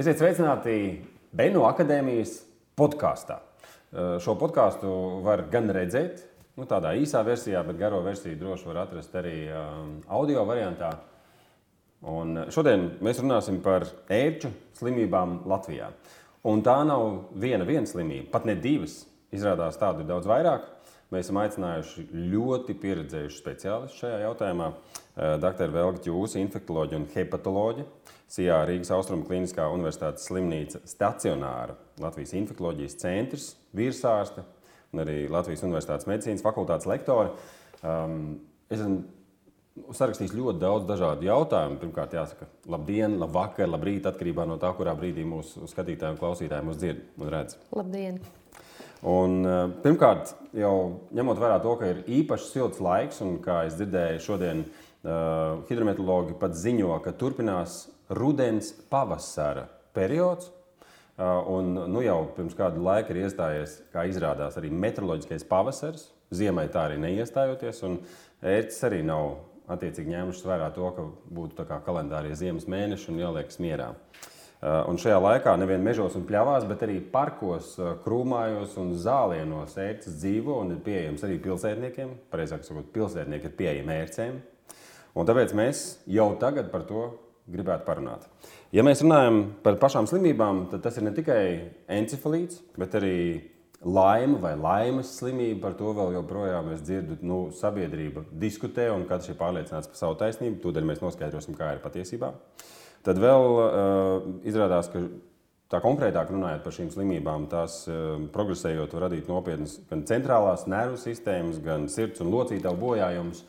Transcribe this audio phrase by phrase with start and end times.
[0.00, 0.74] Esiet sveicināti
[1.36, 2.38] Benu akadēmijas
[2.78, 3.34] podkāstā.
[4.24, 4.88] Šo podkāstu
[5.26, 6.22] var gan redzēt,
[6.56, 9.34] nu, tādā īsā versijā, bet garo versiju droši var atrast arī
[10.08, 10.94] audio variantā.
[12.08, 15.90] Un šodien mēs runāsim par ērču slimībām Latvijā.
[16.48, 17.04] Un tā nav
[17.36, 19.02] viena, viena slimība, pat ne divas.
[19.36, 20.64] Izrādās tādu ir daudz vairāk.
[21.10, 24.68] Mēs esam aicinājuši ļoti pieredzējušu speciālistu šajā jautājumā.
[25.42, 25.72] Dr.
[25.74, 27.88] Velga Čūska, infektuoloģija un hepatoloģija.
[28.30, 34.44] SIA Rīgas Austrumu Kliniskā Universitātes slimnīca stacionāra Latvijas infektuoloģijas centrs, virsārste
[34.94, 37.32] un arī Latvijas Universitātes medicīnas fakultātes lektori.
[37.82, 38.38] Um,
[38.70, 39.02] es esmu
[39.96, 41.80] sarakstījis ļoti daudz dažādu jautājumu.
[41.82, 46.78] Pirmkārt, jāsaka, labdien, labvakar, labrīt, atkarībā no tā, kurā brīdī mūsu skatītāji un klausītāji mūs
[46.78, 47.58] dzird un redz.
[47.74, 48.22] Labdien!
[49.06, 50.74] Un, uh, pirmkārt, jau
[51.16, 56.36] ņemot vērā to, ka ir īpaši silts laiks, un kā es dzirdēju, šodien uh, hidrometeorologi
[56.40, 60.50] pat ziņo, ka turpinās rudens, pavasara periods.
[61.20, 66.06] Un, nu, jau pirms kāda laika ir iestājies, kā izrādās, arī meteoroloģiskais pavasaris.
[66.32, 67.82] Ziemai tā arī neiestājoties.
[68.40, 69.34] Ērts arī nav
[69.70, 71.04] attiecīgi ņēmušas vērā to, ka
[71.36, 73.90] būtu kalendārie ziemas mēneši un jāliekas mierā.
[74.60, 77.72] Un šajā laikā nevien mežos un pļavās, bet arī parkos,
[78.04, 82.12] krūmājos un zālienos ērts dzīvo un ir pieejams arī pilsētniekiem.
[82.32, 84.36] Pareizāk sakot, pilsētnieki ir pieejami ērcēm.
[85.16, 87.06] Un tāpēc mēs jau tagad par to
[87.50, 88.26] gribētu parunāt.
[88.74, 91.40] Ja mēs runājam par pašām slimībām, tad tas ir ne tikai
[91.96, 93.16] encefalīts, bet arī
[93.80, 95.62] laima vai laimes slimība.
[95.64, 100.20] Par to vēl joprojām es dzirdu, nu, sabiedrība diskutē un katrs ir pārliecināts par savu
[100.20, 100.60] taisnību.
[100.62, 102.34] Tūdaļ mēs noskaidrosim, kā ir patiesībā.
[103.06, 105.00] Tad vēl uh, izrādās, ka
[105.72, 110.98] tā konkrētāk runājot par šīm slimībām, tās uh, progresējot, var radīt nopietnas gan centrālās nervu
[111.00, 113.40] sistēmas, gan sirds un locītavu bojājumus.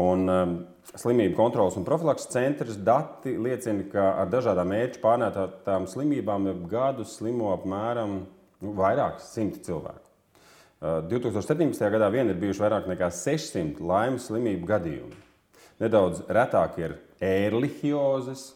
[0.00, 0.52] Un, um,
[0.94, 7.50] slimību kontrolas un profilakses centrs dati liecina, ka ar dažādām mērķu pārnētām slimībām gadu slimo
[7.56, 10.06] apmēram nu, vairākas simti cilvēku.
[10.80, 11.82] Uh, 2017.
[11.96, 15.20] gadā vien ir bijuši vairāk nekā 600 laimes slimību gadījumi.
[15.80, 18.50] Nedaudz retāk ir ērlihiozes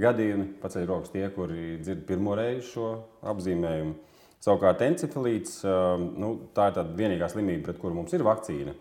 [0.00, 2.90] gadījumi, paceļ rokas tie, kuri dzird pirmo reizi šo
[3.30, 3.94] apzīmējumu.
[4.44, 8.74] Savukārt encefalīts, uh, nu, tā ir tā vienīgā slimība, pret kuru mums ir vakcīna.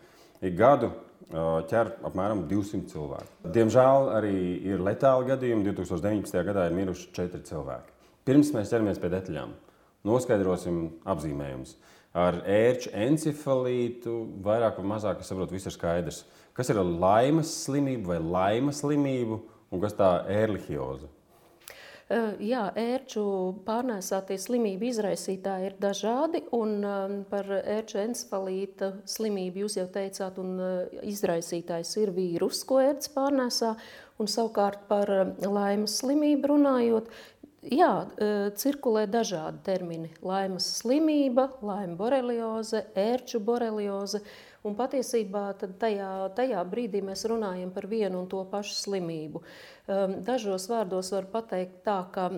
[0.44, 0.92] Ik gadu
[1.32, 3.30] ķer apmēram 200 cilvēku.
[3.56, 4.36] Diemžēl arī
[4.68, 5.66] ir letāli gadījumi.
[5.72, 6.44] 2019.
[6.46, 7.96] gadā ir miruši 4 cilvēki.
[8.28, 9.56] Pirms mēs ķeramies pie detaļām,
[10.08, 11.76] noskaidrosim apzīmējumus.
[12.14, 14.14] Ar ērču encefalītu
[14.46, 16.22] vairāk vai mazāk, es saprotu, viss ir skaidrs.
[16.54, 19.40] Kas ir laimes slimība vai laimes slimība
[19.74, 21.10] un kas tā ērlihioza?
[22.44, 23.22] Jā, ērču
[23.66, 26.84] pārnēsātie slimību izraisītāji ir dažādi, un
[27.32, 30.60] par ērču encefalīta slimību jūs jau teicāt, un
[31.10, 33.72] izraisītājs ir vīrus, ko ērts pārnēsā,
[34.22, 35.10] un savukārt par
[35.42, 37.10] laimas slimību runājot,
[37.72, 37.92] jā,
[38.62, 40.12] cirkulē dažādi termini.
[40.22, 44.22] Laimas slimība, laima borelioze, ērču borelioze,
[44.64, 49.42] Un patiesībā tajā, tajā brīdī mēs runājam par vienu un to pašu slimību.
[49.92, 52.30] Ehm, dažos vārdos var pateikt tā, ka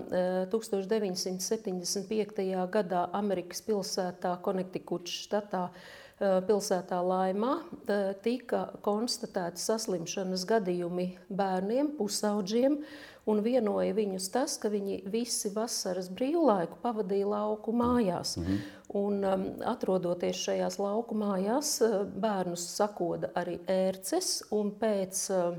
[0.49, 2.41] 1975.
[2.41, 11.93] Eh, gadā Amerikas pilsētā Konektikuts štatā eh, pilsētā Laimā eh, tika konstatēti saslimšanas gadījumi bērniem,
[11.99, 12.81] pusauģiem,
[13.25, 18.37] un vienoja viņus tas, ka viņi visi vasaras brīvlaiku pavadīja lauku mājās.
[18.37, 18.59] Mm -hmm.
[18.95, 21.81] Un, um, atrodoties šajās lauku mājās,
[22.15, 25.57] bērnus sakoda arī ērces, un pēc uh,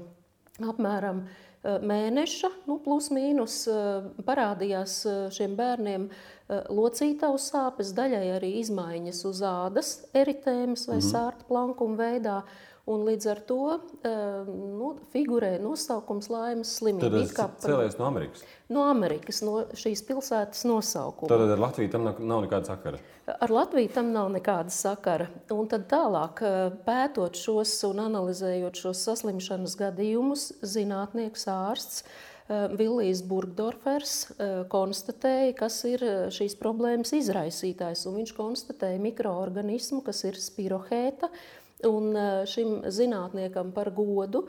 [0.63, 8.31] apmēram uh, mēneša, nu, plus mīnus, uh, parādījās uh, šiem bērniem uh, locītavu sāpes, daļai
[8.37, 11.11] arī izmaiņas uz ādas, eritēmas vai mm -hmm.
[11.11, 12.43] sārta plankuma veidā.
[12.87, 17.09] Un līdz ar to uh, nu, figurē nosaukums laimes slimība.
[17.11, 18.45] Tas ir cēlies no Amerikas.
[18.71, 21.31] No Amerikas, no šīs pilsētas nosaukuma.
[21.33, 23.03] Tad ar Latviju tam nav, nekāda sakara.
[23.35, 25.27] Ar Latviju tam nav nekāda sakara.
[25.57, 32.07] Un tad tālāk, eh, pētot šos un analizējot šos saslimšanas gadījumus, zinātnieks ārsts.
[32.47, 38.05] Uh, Villijs Burgdorfers uh, konstatēja, kas ir šīs problēmas izraisītājs.
[38.07, 42.17] Viņš konstatēja mikroorganismu, kas ir spirohēta, uh, Un
[42.49, 44.47] šim zinātniekam par godu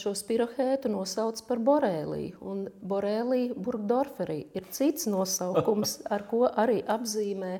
[0.00, 2.38] šo spirohētu nosauc par borēliju.
[2.40, 7.58] Un borēlija burgdorferī ir cits nosaukums, ar ko arī apzīmē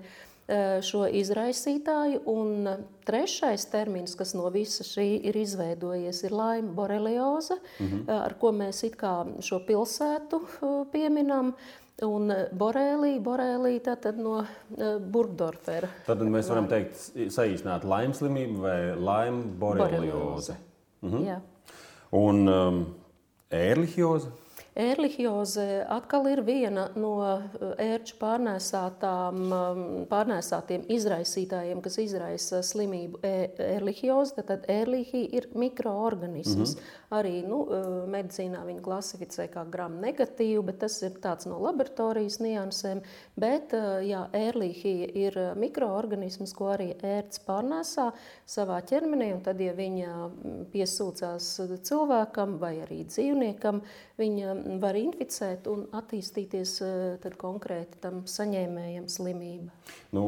[0.84, 2.20] šo izraisītāju.
[2.28, 2.68] Un
[3.08, 8.04] trešais termins, kas no visa šī ir izveidojies, ir laima borelioze, -hmm.
[8.08, 10.40] ar ko mēs it kā šo pilsētu
[10.92, 11.54] pieminam.
[12.02, 15.87] Un eh, borēlī, borēlī tātad no uh, Burgdorfera.
[16.08, 16.99] Tad mēs varam teikt,
[17.31, 20.56] saīsināt laimes slimību vai laimu borelioze.
[21.06, 21.23] Mhm.
[21.29, 21.38] Jā.
[22.19, 22.81] Un um,
[23.55, 24.32] ērlihioze?
[24.74, 27.12] Ērlihioze atkal ir viena no
[27.78, 34.42] ērču pārnēsātiem izraisītājiem, kas izraisa slimību ērlihiozi.
[34.48, 36.74] Tad ērlihija ir mikroorganisms.
[36.74, 37.04] Mm -hmm.
[37.14, 37.62] Arī nu,
[38.10, 43.00] medicīnā viņu klasificē kā gram negatīvu, bet tas ir tāds no laboratorijas niansēm.
[43.36, 43.72] Bet
[44.02, 48.12] jā, ērlihija ir mikroorganisms, ko arī ērts pārnēsā
[48.46, 49.42] savā ķermenī.
[49.44, 50.30] Tad, ja viņa
[50.72, 53.80] piesūcās cilvēkam vai arī dzīvniekam,
[54.18, 59.72] viņa var inficēt un attīstīties eh, konkrēti tam saņēmējam slimība.
[60.14, 60.25] Nu,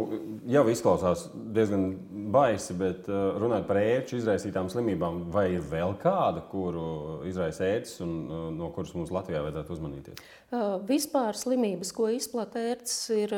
[0.50, 1.88] jau izklausās diezgan
[2.34, 8.00] baisi, bet eh, runājot par ērču izraisītām slimībām, vai ir vēl kāda, kuru izraisa ērts
[8.04, 10.26] un eh, no kuras mums Latvijā vajadzētu uzmanīties?
[10.86, 13.32] Vispār slimības, ko izplatīja ērts, ir,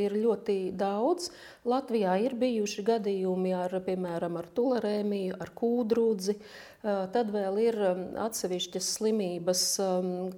[0.00, 1.28] ir ļoti daudz.
[1.68, 6.38] Latvijā ir bijuši gadījumi ar, piemēram, ar tulerēmiju, ar kūdrūdzi.
[6.82, 7.76] Tad vēl ir
[8.22, 9.62] atsevišķas slimības,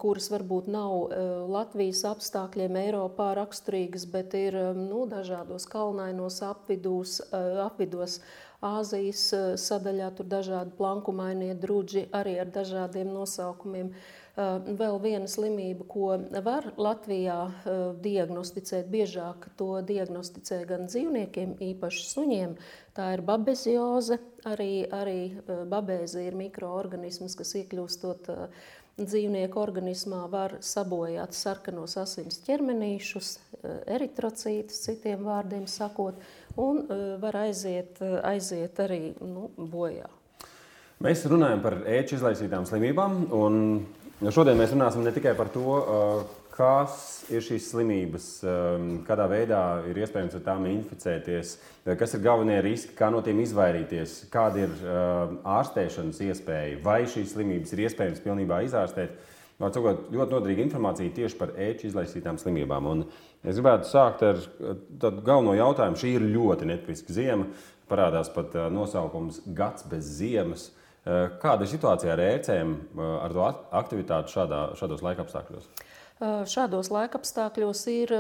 [0.01, 1.13] kuras varbūt nav
[1.53, 7.19] Latvijas apstākļiem Eiropā raksturīgas, bet ir nu, dažādos kalnainos apvidūs,
[7.67, 8.23] apvidos.
[8.65, 9.23] Āzijas
[9.61, 13.89] sadaļā tur dažādi plankumainie druģi arī ar dažādiem nosaukumiem.
[13.89, 21.57] Uh, Eh, vēl viena slimība, ko var Latvijā eh, diagnosticēt, biežāk to diagnosticē gan dzīvniekiem,
[21.61, 22.57] īpaši suņiem.
[22.95, 24.21] Tā ir babezioze.
[24.49, 28.31] Arī, arī eh, babēze ir mikroorganisms, kas iekļūstot
[29.01, 33.31] dzīvnieku organismā, var sabojāt sarkanos asins ķermenīšus,
[33.89, 36.21] eritrocītus, citiem vārdiem sakot,
[36.61, 36.83] un
[37.23, 37.97] var aiziet,
[38.29, 40.11] aiziet arī nu, bojā.
[41.01, 43.23] Mēs runājam par ēču izlaisītām slimībām.
[44.21, 45.79] Nu, šodien mēs runāsim ne tikai par to,
[46.53, 48.25] kas ir šīs slimības,
[49.07, 51.55] kādā veidā ir iespējams ar tām inficēties,
[51.97, 54.75] kas ir galvenie riski, kā no tiem izvairīties, kāda ir
[55.49, 59.15] ārstēšanas iespēja, vai šīs slimības ir iespējams pilnībā izārstēt.
[59.61, 62.91] Var sakot, ļoti noderīga informācija tieši par ēču izlaisītām slimībām.
[62.93, 63.03] Un
[63.41, 64.43] es gribētu sākt ar
[65.01, 65.97] tādu galveno jautājumu.
[66.01, 67.49] Šī ir ļoti netipiska ziema.
[67.89, 70.71] Parādās pat nosaukums Gads bez ziemas.
[71.01, 73.47] Eh, kāda ir situācija ar ērcēm, eh, ar to
[73.81, 75.71] aktivitāti šādā, šādos laikapstākļos?
[76.21, 78.11] Šādos laikapstākļos ir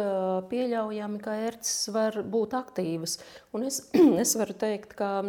[0.48, 3.18] pieļaujami, ka ērces var būt aktīvas.
[3.52, 3.82] Un es,
[4.22, 5.20] es varu teikt, ka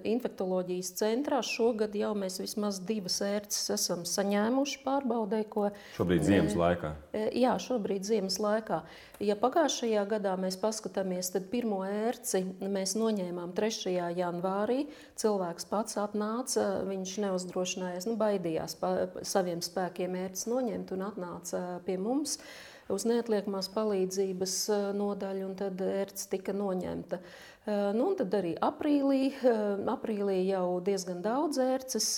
[0.00, 5.42] infektuoloģijas centrā šogad jau mēs vismaz divas ērces esam saņēmuši pārbaudē.
[5.52, 5.68] Ko,
[5.98, 6.94] šobrīd ziemas laikā?
[7.36, 8.80] Jā, šobrīd ziemas laikā.
[9.22, 13.94] Ja pagājušajā gadā mēs paskatāmies, tad pirmo ērci mēs noņēmām 3.
[14.18, 14.82] janvārī.
[15.16, 18.92] Cilvēks pats atnāca, viņš neuzdrošinājās, nu, baidījās pa
[19.24, 22.36] saviem spēkiem ērces noņemt un atnāca pie mums
[22.92, 27.18] uz neatliekamās palīdzības eh, nodaļu, un tad ērts tika noņemta.
[27.18, 32.08] Eh, nu, tad arī aprīlī, eh, aprīlī jau diezgan daudz ērces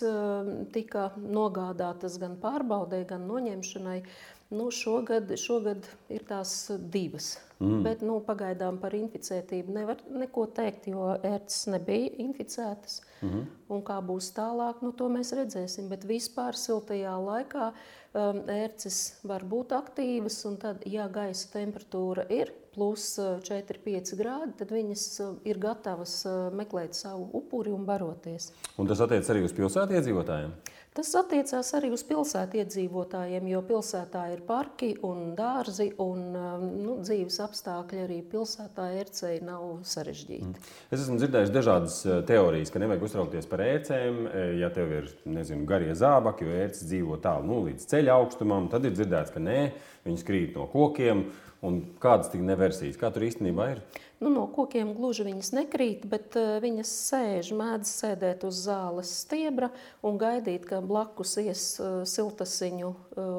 [0.75, 4.03] tika nogādātas gan pārbaudē, gan noņemšanai.
[4.51, 7.35] Nu, šogad, šogad ir tās divas.
[7.59, 7.83] Mm.
[7.85, 13.01] Bet nu, pagaidām par inficētību nevar neko teikt, jo ērces nebija inficētas.
[13.21, 13.47] Mm -hmm.
[13.69, 15.89] Un kā būs tālāk, nu, to mēs redzēsim.
[15.89, 17.73] Bet vispār siltajā laikā
[18.15, 20.41] um, ērces var būt aktīvas.
[20.61, 23.11] Tad, ja gaisa temperatūra ir plus
[23.49, 25.05] 4-5 grādi, tad viņas
[25.51, 26.21] ir gatavas
[26.55, 28.53] meklēt savu upuri un baroties.
[28.79, 30.55] Un tas attiecas arī uz pilsētiedzīvotājiem?
[30.99, 37.37] Tas attiecās arī uz pilsētu iedzīvotājiem, jo pilsētā ir parki un dārzi, un nu, dzīves
[37.45, 40.49] apstākļi arī pilsētā ērcei nav sarežģīti.
[40.49, 40.73] Mm.
[40.91, 44.25] Es esmu dzirdējis dažādas teorijas, ka nevajag uztraukties par ērcēm,
[44.59, 48.67] ja tev ir nezinu, garie zābaki, jo ērces dzīvo tālu nu, līdz ceļa augstumam.
[48.73, 49.61] Tad ir dzirdēts, ka nē,
[50.09, 51.29] viņas krīt no kokiem.
[51.65, 52.99] Un kādas tik neversijas?
[53.01, 53.81] Kā tur īstenībā ir?
[54.23, 59.73] Nu, no kokiem gluži viņas nekrīt, bet uh, viņas sēž, mēdz sēdēt uz zāles stiebra
[60.07, 62.93] un gaidīt, ka blakus ies uh, siltasiņu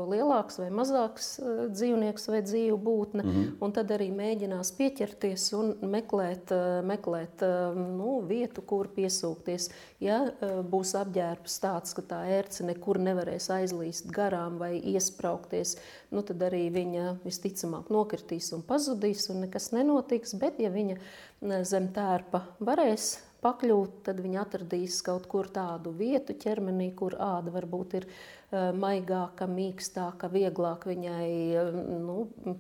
[0.10, 3.24] lielāks vai mazāks uh, dzīvnieks vai dzīvu būtne.
[3.24, 3.52] Mm -hmm.
[3.66, 7.44] Un tad arī mēģinās pieķerties un meklēt, uh, meklēt
[7.76, 9.70] nu, vietu, kur piesūkties.
[10.00, 10.20] Ja
[10.72, 15.78] būs apģērbs tāds, ka tā ērce nekur nevarēs aizlīst garām vai iespraukties,
[16.12, 20.34] nu, tad arī viņa visticamāk nokritīs un pazudīs un nekas nenotiks.
[20.40, 20.98] Bet, ja viņa
[21.64, 27.96] zem tērpa varēs pakļūt, tad viņa atradīs kaut kur tādu vietu ķermenī, kur āda varbūt
[28.02, 28.08] ir
[28.52, 31.30] maigāka, mīkstāka, vieglāk viņai
[31.62, 32.16] uh, nu,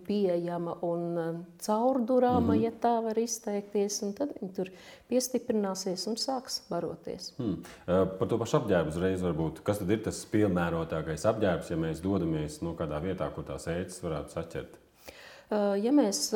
[0.05, 2.63] pieejama un uh, caurdurāma, mm -hmm.
[2.63, 3.99] ja tā var izteikties.
[4.17, 4.69] Tad viņa tur
[5.09, 7.33] piestiprināsies un sāks baroties.
[7.37, 7.63] Hmm.
[7.85, 9.63] Par to pašu apģērbu uzreiz varbūt.
[9.63, 13.67] Kas tad ir tas piemērotākais apģērbs, ja mēs dodamies no nu, kādā vietā, kur tās
[13.67, 14.88] ēces varētu saķert?
[15.49, 16.27] Ja mēs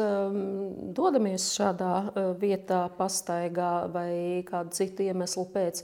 [0.97, 5.83] dodamies šādā vietā, pastaigā vai kādu citu iemeslu pēc,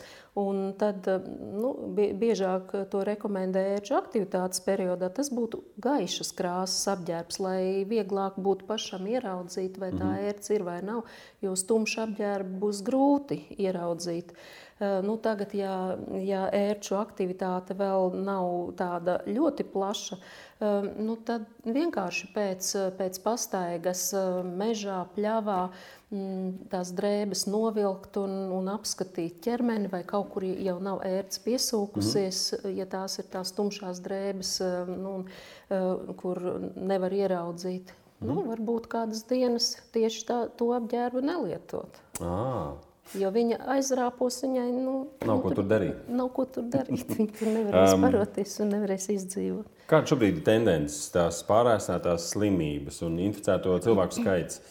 [0.81, 5.11] tad nu, biežāk to rekomendē ērču aktivitātes periodā.
[5.13, 10.31] Tas būtu gaišas krāsas apģērbs, lai vieglāk būtu pašam ieraudzīt, vai tā mhm.
[10.31, 11.05] ērts ir vai nav.
[11.45, 14.33] Jo stumšu apģērbu būs grūti ieraudzīt.
[14.79, 18.45] Nu, tagad, ja, ja ērču aktivitāte vēl nav
[18.79, 20.15] tāda ļoti plaša,
[21.03, 24.05] nu, tad vienkārši pēc, pēc pastaigas
[24.47, 25.61] mežā, pļavā
[26.09, 32.39] Mm, tās drēbes novilkt un, un apskatīt ķermeni, vai kaut kur jau nav ērts piesūkusies,
[32.57, 32.71] mm.
[32.79, 35.13] ja tās ir tās tumšās drēbes, eh, nu,
[35.69, 35.85] eh,
[36.17, 36.41] kur
[36.73, 37.93] nevar ieraudzīt.
[37.93, 38.25] Mm.
[38.25, 38.49] Nu, mhm.
[38.55, 42.01] varbūt kādas dienas tieši tā, to apģērbu nelietot.
[42.25, 42.73] Ah.
[43.17, 46.09] Jo viņa aizrāpos, viņai nu, nav nu, ko tur darīt.
[46.13, 47.07] Nav ko tur darīt.
[47.17, 49.85] Viņa tur nevarēs um, paroties un nevarēs izdzīvot.
[49.89, 54.61] Kāda šobrīd ir tendences, tās pārēsnētās slimības un inficēto cilvēku skaits?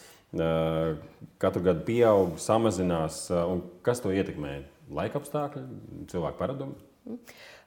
[1.41, 3.23] katru gadu pieaug, samazinās.
[3.81, 4.59] Kas to ietekmē?
[4.93, 5.63] Laika apstākļi,
[6.11, 6.77] cilvēku paradumi?
[7.09, 7.17] Uh,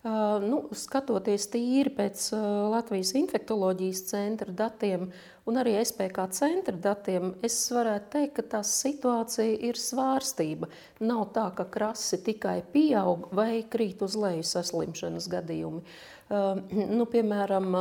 [0.02, 2.42] nu, skatoties tīri pēc uh,
[2.73, 5.12] Latvijas infektuoloģijas centra datiem
[5.47, 10.66] un arī SPK centra datiem, es varētu teikt, ka tā situācija ir svārstība.
[11.06, 15.85] Nav tā, ka krasi tikai pieaug vai krīt uz leju saslimšanas gadījumi.
[16.32, 17.75] Uh, nu, piemēram,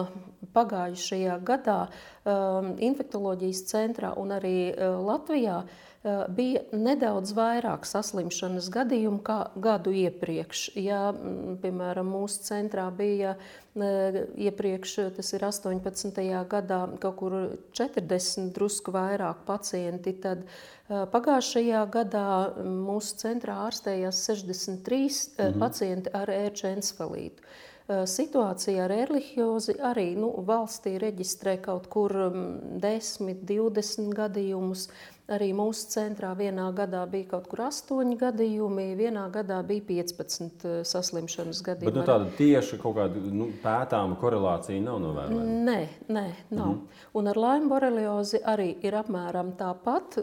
[0.52, 1.86] pagājušajā gadā
[2.28, 5.91] infektuoloģijas centrā un arī Latvijā Eh,
[6.34, 10.72] bija nedaudz vairāk saslimšanas gadījumu kā gadu iepriekš.
[10.82, 11.12] Ja,
[11.62, 14.18] piemēram, mūsu centrā bija eh,
[14.48, 16.22] iepriekš, tas ir 18.
[16.50, 17.38] gadā, kaut kur
[17.78, 22.28] 40 drusku vairāk pacienti, tad eh, pagājušajā gadā
[22.66, 25.60] mūsu centrā ārstējās 63 mhm.
[25.62, 27.52] pacienti ar ērčencefalītu.
[28.08, 32.14] Situācija ar erlihiozi arī nu, valstī reģistrē kaut kur
[32.80, 34.86] 10, 20 gadījumus.
[35.32, 40.80] Arī mūsu centrā vienā gadā bija kaut kur astoņi gadījumi, vienā gadā bija 15 eh,
[40.88, 41.88] saslimšanas gadījumi.
[41.88, 45.60] Bet nu, tāda tieši kaut kāda nu, pētāma korelācija nav novērojama?
[45.68, 45.78] Nē,
[46.12, 46.74] nē, nav.
[46.74, 47.08] Mm -hmm.
[47.14, 50.20] Un ar Laima boreliozi arī ir apmēram tāpat.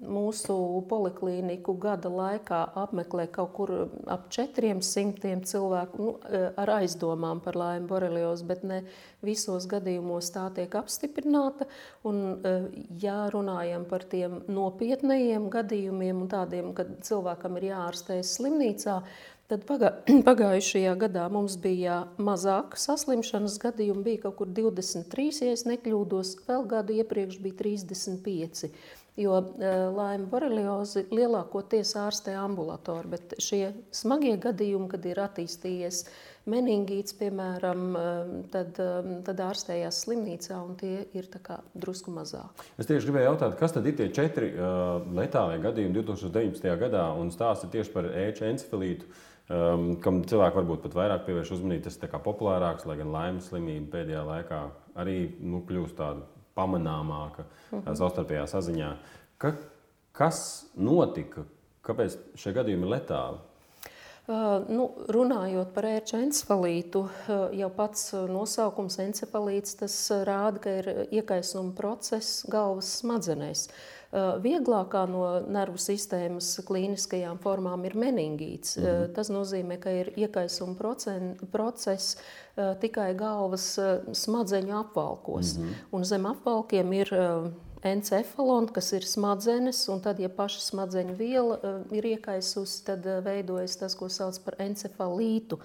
[0.00, 0.56] Mūsu
[0.88, 7.86] poliklīniku gada laikā apmeklē kaut kur ap 400 cilvēku nu, eh, ar aizdomām par Laima
[7.86, 8.84] boreliozi, bet ne
[9.24, 11.66] visos gadījumos tā tiek apstiprināta.
[12.06, 12.68] Un, eh,
[13.02, 19.00] ja runājam par tiem nopietnējiem gadījumiem tādiem, kad cilvēkam ir jāārstējas slimnīcā,
[19.50, 19.92] tad pagā,
[20.28, 26.96] pagājušajā gadā mums bija mazāk saslimšanas gadījumu, bija kaut kur 23, ja nekļūdos, vēl gadu
[27.02, 28.70] iepriekš bija 35.
[29.20, 29.52] Jo uh,
[29.92, 36.04] laima boreliozi lielākoties ārstē ambulatori, bet šie smagie gadījumi, kad ir attīstījies
[36.48, 41.28] meningīts, piemēram, um, tad, um, tad ārstējās slimnīcā, un tie ir
[41.74, 42.64] drusku mazāk.
[42.80, 46.70] Es tieši gribēju jautāt, kas tad ir tie četri uh, letālie gadījumi 2019.
[46.80, 49.10] gadā, un stāsti tieši par ēču encefalītu.
[49.50, 53.96] Um, kam cilvēki varbūt pat vairāk pievērš uzmanību, tas ir populārāks, lai gan laimes slimība
[53.96, 54.60] pēdējā laikā
[55.02, 56.22] arī nu, kļūst tāda
[56.60, 57.94] pamanāmāka -huh.
[57.96, 58.94] savstarpējā saziņā.
[59.38, 59.54] Ka,
[60.12, 61.44] kas notika?
[61.82, 63.38] Kāpēc šie gadījumi ir letāli?
[64.70, 67.00] Nu, runājot par ērču encefalītu,
[67.58, 69.94] jau pats nosaukums encefalīts tas
[70.26, 73.64] rāda, ka ir iekaisuma process galvas smadzenēs.
[74.44, 78.76] Vieglākā no nervu sistēmas klīniskajām formām ir meningīts.
[78.78, 79.12] -hmm.
[79.14, 80.74] Tas nozīmē, ka ir iekaisuma
[81.52, 82.16] process
[82.80, 83.78] tikai galvas
[84.12, 85.56] smadzeņu apvalkos.
[85.56, 85.74] -hmm.
[85.92, 87.14] Un zem apvalkiem ir
[87.86, 93.22] encefalonu, kas ir smadzenes, un tad, ja paša smadzeņu viela uh, ir iekaisusi, tad uh,
[93.24, 95.60] veidojas tas, ko sauc par encefalītu.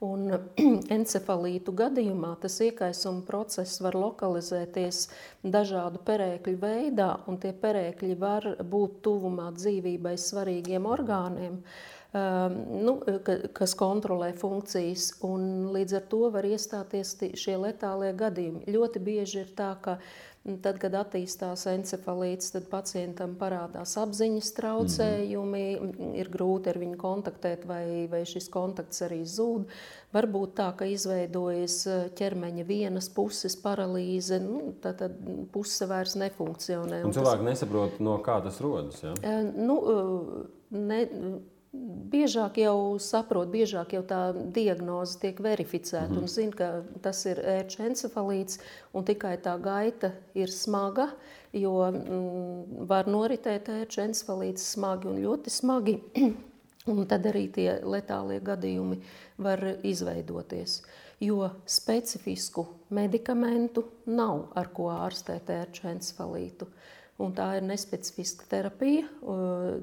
[0.00, 0.32] Un
[0.96, 5.02] encefalītu gadījumā tas iekaisuma process var lokalizēties
[5.44, 11.60] dažādu perēkļu veidā, un tie perēkļi var būt tuvumā dzīvībai svarīgiem orgāniem.
[12.10, 18.64] Um, nu, ka, kas kontrolē funkcijas, un līdz ar to var iestāties šie letālie gadījumi.
[18.66, 20.00] Ļoti bieži ir tā, ka
[20.40, 26.14] Tad, kad attīstās encefalīts, tad pacientam parādās apziņas traucējumi, mm -hmm.
[26.16, 29.68] ir grūti ar viņu kontaktēt, vai, vai šis kontakts arī zūd.
[30.16, 35.20] Varbūt tā, ka izveidojas e, ķermeņa vienas puses paralīze, nu, tad, tad
[35.52, 37.04] puse vairs nefunkcionē.
[37.04, 37.50] Un, cilvēki tas...
[37.52, 39.02] nesaprot, no kā tas rodas.
[39.04, 39.12] Ja?
[39.20, 41.04] E, nu, e, ne,
[41.70, 46.22] Biežāk jau saprot, biežāk jau tā diagnoze tiek verificēta mm -hmm.
[46.22, 48.58] un zina, ka tas ir ērču encefalīts,
[48.92, 51.08] un tikai tā gaita ir smaga,
[51.52, 56.02] jo mm, var noritēt ērču encefalīts smagi un ļoti smagi,
[56.86, 59.00] un tad arī tie letālie gadījumi
[59.38, 60.82] var izveidoties.
[61.20, 66.66] jo specifisku medikamentu nav, ar ko ārstēt ērču encefalītu.
[67.20, 69.04] Un tā ir nespecifiska terapija.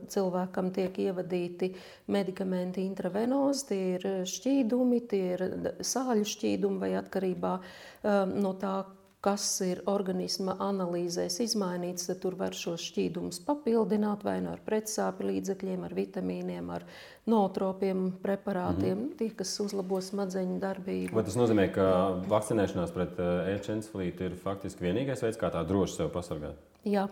[0.10, 1.70] Cilvēkam tiek ievadīti
[2.14, 5.44] medikamenti intravenozi, tie ir šķīdumi, tie ir
[5.86, 8.80] sāļu šķīdumi vai atkarībā um, no tā,
[9.26, 15.32] kas ir organisma analīzēs izmainīts, tad tur var šos šķīdumus papildināt vai nu ar pretsāpju
[15.32, 16.86] līdzekļiem, ar vitamīniem, ar
[17.28, 19.16] nootropiem preparātiem, mm -hmm.
[19.18, 21.16] tie, kas uzlabo smadzeņu darbību.
[21.16, 21.88] Vai tas nozīmē, ka
[22.30, 23.18] vakcinēšanās pret
[23.58, 26.56] ēčencefalītu ir faktiski vienīgais veids, kā tā droši sev pasargāt?
[26.86, 27.08] Jā.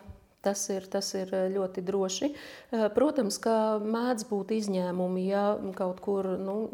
[0.45, 2.27] Tas ir, tas ir ļoti droši.
[2.93, 6.69] Protams, ka mēdz būt izņēmumi, ja kaut kur nu,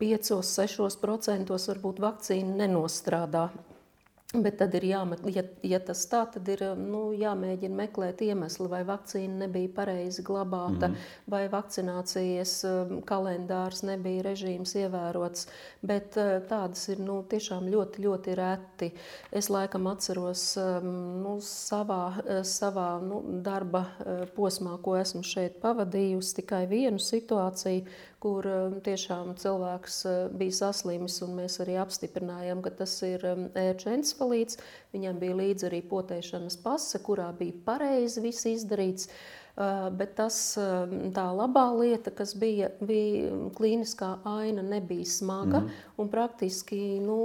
[0.00, 3.48] 5-6% varbūt vakcīna nenostrādā.
[4.34, 8.80] Bet tad ir jāmeklē, ja, ja tas tā, tad ir nu, jāmēģina meklēt iemeslu, vai
[8.84, 11.12] vakcīna nebija pareizi glabāta, mm -hmm.
[11.30, 15.46] vai vakcinācijas um, kalendārs nebija režīms ievērots.
[15.82, 18.90] Bet uh, tādas ir nu, tiešām ļoti, ļoti reti.
[19.30, 25.60] Es laikam atceros um, nu, savā, uh, savā nu, darba uh, posmā, ko esmu šeit
[25.62, 27.86] pavadījusi, tikai vienu situāciju,
[28.22, 33.48] kur um, tiešām cilvēks uh, bija saslimis, un mēs arī apstiprinājām, ka tas ir um,
[33.56, 34.60] ērču encefalīts.
[34.96, 39.10] Viņam bija līdzi arī potēšanas pase, kurā bija pareizi viss izdarīts.
[39.56, 45.62] Uh, bet tas, um, tā labā lieta, kas bija, bija klīniskā aina, nebija smaga.
[45.64, 45.70] Mm.
[45.96, 46.10] -hmm.
[46.12, 47.18] Praktiski nu,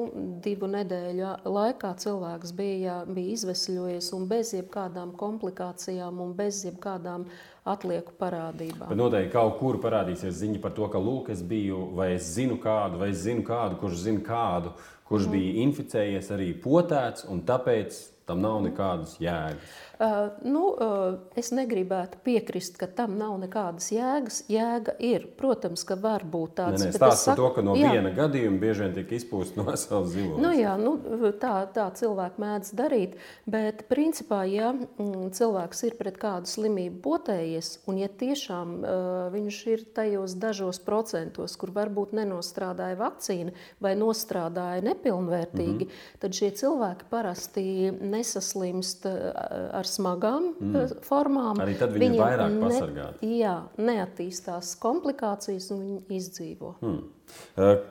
[0.43, 7.50] divu nedēļu laikā cilvēks bija, bija izvesļojies un bez jebkādām komplikācijām un bez jebkādām uh,
[7.65, 8.89] atlieku parādībām.
[8.89, 12.57] Bet noteikti kaut kur parādīsies ziņa par to, ka lūk, es biju, vai es zinu
[12.61, 14.73] kādu, vai es zinu kādu, kurš zina kādu,
[15.11, 15.35] kurš mm.
[15.35, 17.99] bija inficējies, arī potēts, un tāpēc
[18.31, 19.79] tam nav nekādas jēgas.
[20.01, 24.39] Uh, nu, uh, es negribētu piekrist, ka tam nav nekādas jēgas.
[24.49, 26.85] Jēga ir, protams, ka var būt tāds.
[26.95, 27.91] Stāsts par to, ka no jā.
[27.93, 30.39] viena gadījuma bieži vien tiek izpūst no savas zilos.
[30.41, 30.95] Nu, jā, nu,
[31.37, 37.69] tā, tā cilvēki mēdz darīt, bet principā, ja mm, cilvēks ir pret kādu slimību potējies,
[37.85, 38.95] un ja tiešām uh,
[39.35, 43.53] viņš ir tajos dažos procentos, kur varbūt nenostrādāja vakcīna
[43.83, 46.19] vai nostrādāja nepilnvērtīgi, mm -hmm.
[46.19, 50.75] tad šie cilvēki parasti nesaslimst ar smagām mm.
[50.75, 51.59] Eh, formām.
[51.59, 53.33] Arī tad viņi, ir vairāk ne, pasargāti.
[53.39, 56.75] Jā, neattīstās komplikācijas un viņi izdzīvo.
[56.81, 57.03] Mm.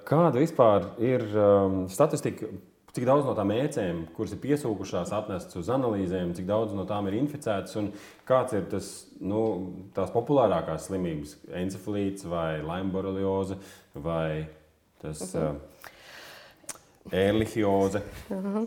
[0.04, 2.46] Kāda vispār ir um, statistika?
[2.90, 7.06] Cik daudz no tām ēcēm, kuras ir piesūkušās, atnestas uz analīzēm, cik daudz no tām
[7.06, 7.92] ir inficētas un
[8.26, 9.44] kāds ir tas, nu,
[9.94, 13.60] tās populārākās slimības, encefalīts vai laimborelioze
[13.94, 14.48] vai
[14.98, 15.22] tas.
[15.22, 15.54] -huh.
[15.54, 15.69] uh,
[17.10, 18.02] Erlihioze.
[18.30, 18.66] Uh uh,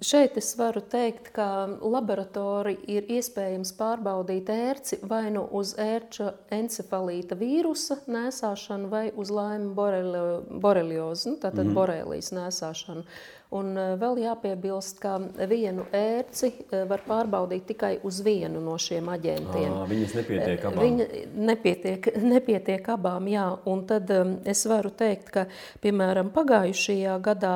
[0.00, 7.34] šeit es varu teikt, ka laboratorija ir iespējams pārbaudīt ērci vai nu uz ērča encefalīta
[7.34, 11.74] vīrusa nēsāšanu vai uz laima boreliozi, nu, tātad mm -hmm.
[11.74, 13.02] borelijas nēsāšanu.
[13.02, 15.14] Uh, Un eh, vēl jāpiebilst, ka
[15.48, 19.72] vienu ērci eh, var pārbaudīt tikai uz vienu no šiem aģentiem.
[19.72, 20.82] À, viņas nepietiek abām.
[20.84, 21.06] Viņa
[21.48, 23.46] nepietiek, nepietiek abām, jā.
[23.72, 24.12] Un tad
[24.44, 25.46] es varu teikt, ka,
[25.80, 27.54] piemēram, pagājušajā gadā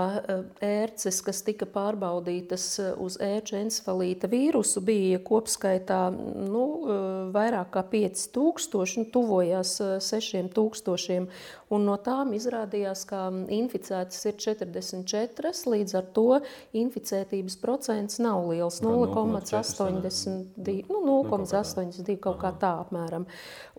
[0.65, 6.65] ērces, kas tika pārbaudītas uz ērča encefalīta vīrusu, bija kopskaitā nu,
[7.37, 9.77] vairāk kā 5000, nu, tuvojās
[10.09, 11.29] 6000.
[11.73, 16.27] Un no tām izrādījās, ka inficētas ir 44 līdz ar to
[16.77, 22.75] inficētības procents nav liels- 0,82 nu, 0,82 kaut kā tā.
[22.83, 23.25] apmēram.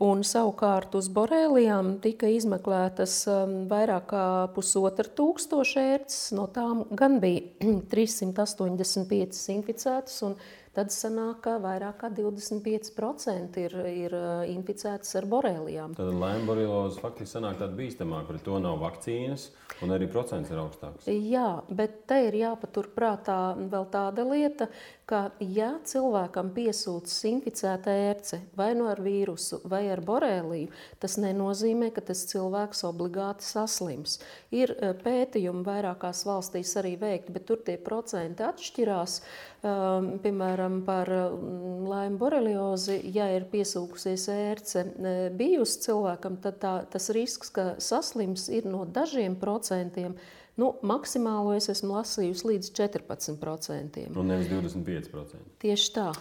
[0.02, 4.26] Un savukārt uz borēlijām tika izmeklētas um, vairāk kā
[4.56, 10.38] pusotra tūkstoša ērces, no tām gan bija 385 inficētas un
[10.74, 15.94] tad sanāk, ka vairāk kā 25% ir, ir uh, inficētas ar borēlijām.
[15.98, 19.50] Tad laima borelioze faktiski sanāk tāda bīstamāka, pret to nav vakcīnas,
[19.86, 21.10] un arī procents ir augstāks.
[21.10, 24.70] Jā, bet te ir jāpaturprātā vēl tāda lieta,
[25.10, 30.72] ka, ja cilvēkam piesūcas inficēta ērce vai no nu ar vīrusu, vai ar boreliju,
[31.04, 34.18] tas nenozīmē, ka tas cilvēks obligāti saslims.
[34.56, 39.18] Ir e, pētījumi vairākās valstīs arī veikti, bet tur tie procenti atšķirās.
[39.64, 47.08] Um, piemēram, par laimu boreliozi, ja ir piesūkusies ērce e, bijusi cilvēkam, tad tā, tas
[47.16, 50.18] risks, ka saslims, ir no dažiem procentiem
[50.60, 54.04] Nu, maksimālo es esmu lasījusi līdz 14%.
[54.14, 55.58] Un nevis 25%.
[55.64, 56.12] Tieši tā.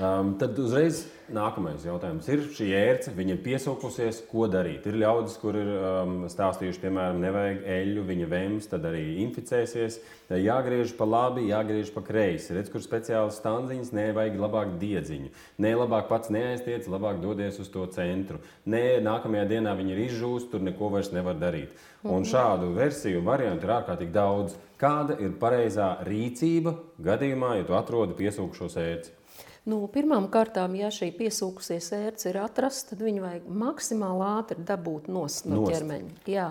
[0.00, 1.02] Um, tad uzreiz
[1.34, 4.86] nākamais jautājums ir šī ērce, viņa ir piesaukusies, ko darīt.
[4.88, 9.98] Ir ļaudis, kur ir um, stāstījuši, piemēram, nevajag eļļu, viņa vēms, tad arī inficēsies.
[10.40, 12.54] Jāgriež pa labi, jāgriež pa kreisi.
[12.56, 15.30] Redz, kur speciāli stanziņas, nē, vajag labāk diedziņu.
[15.60, 18.40] Nē, labāk pats neaiztiec, labāk dodies uz to centru.
[18.64, 21.76] Nē, nākamajā dienā viņa ir izžūst, tur neko vairs nevar darīt.
[22.06, 22.28] Un mhm.
[22.32, 24.56] šādu versiju variantu ir ārkārtīgi daudz.
[24.80, 29.19] Kāda ir pareizā rīcība gadījumā, ja tu atrodi piesaukušos ērci?
[29.68, 35.26] Nu, Pirmkārt, ja šī piesūkusies ērce ir atrasta, tad viņu vajag maksimāli ātri dabūt no
[35.68, 36.14] ķermeņa.
[36.30, 36.46] Jā,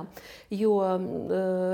[0.54, 1.00] jo uh,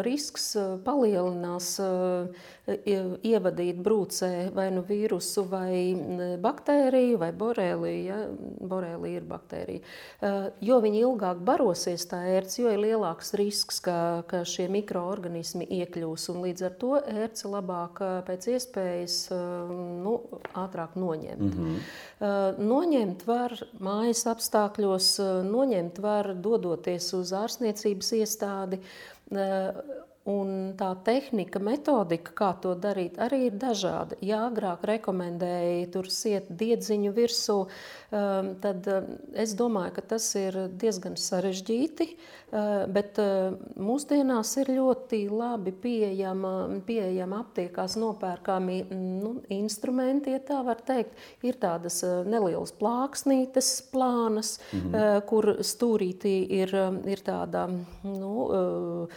[0.07, 0.53] risks
[0.85, 7.99] palielinās uh, ievadīt brūcē vai nu vīrusu, vai baktēriju, vai boreliju.
[8.05, 8.17] Ja?
[8.65, 9.83] Borelija ir baktērija.
[10.19, 15.67] Uh, jo viņi ilgāk barosies tā ērce, jo ir lielāks risks, ka, ka šie mikroorganismi
[15.81, 16.29] iekļūs.
[16.41, 20.17] Līdz ar to ērce labāk pēc iespējas uh, nu,
[20.57, 21.45] ātrāk noņemt.
[21.45, 22.57] Mm -hmm.
[22.65, 25.09] Noņemt var mājas apstākļos,
[25.45, 28.79] noņemt var dodoties uz ārstniecības iestādi.
[30.25, 34.17] Un tā tehnika, metodika, kā to darīt, arī ir dažāda.
[34.25, 40.57] Ja agrāk rekomendēja tur siet diedziņu virsū, um, tad um, es domāju, ka tas ir
[40.81, 42.09] diezgan sarežģīti.
[42.09, 42.35] Uh,
[42.91, 43.19] bet
[43.81, 46.53] mūsdienās ir ļoti labi pieejama,
[46.87, 51.17] pieejama aptiekās nopērkami nu, instrumenti, ja tā var teikt.
[51.45, 55.25] Ir tādas nelielas plāksnītes, plānas, mm -hmm.
[55.29, 57.67] kur stūrītī ir, ir tāda.
[58.03, 59.07] Nu,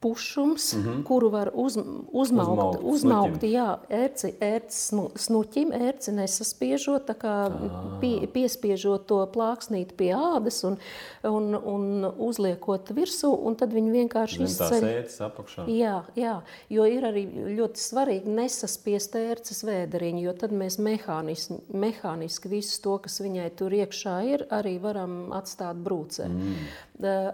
[0.00, 1.02] pušums, mm -hmm.
[1.04, 7.98] kuru var uz, uzmaukt, uzmaukt, uzmaukt jā, ērci, ērci snuķim, ērci nesaspiežot, tā kā ah.
[8.00, 10.76] pie, piespiežot to plāksnīt pie ādas un,
[11.24, 14.86] un, un uzliekot virsū, un tad viņi vienkārši izceļ.
[15.02, 15.66] Tās apakšā.
[15.66, 17.26] Jā, jā, jo ir arī
[17.58, 23.74] ļoti svarīgi nesaspiest ērces vēderiņu, jo tad mēs mehāniski, mehāniski visu to, kas viņai tur
[23.74, 26.28] iekšā ir, arī varam atstāt brūcē.
[26.28, 26.54] Mm.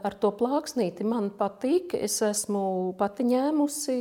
[0.05, 1.95] Ar to plāksnīti man patīk.
[1.95, 2.54] Es esmu
[2.99, 3.97] pati ņēmusi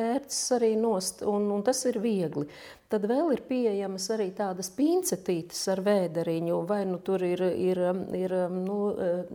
[0.00, 2.46] ērces arī nost, un, un tas ir viegli.
[2.92, 7.80] Tad vēl ir pieejamas arī tādas pincetītes ar vēderiņu, vai nu tur ir, ir,
[8.18, 8.78] ir nu,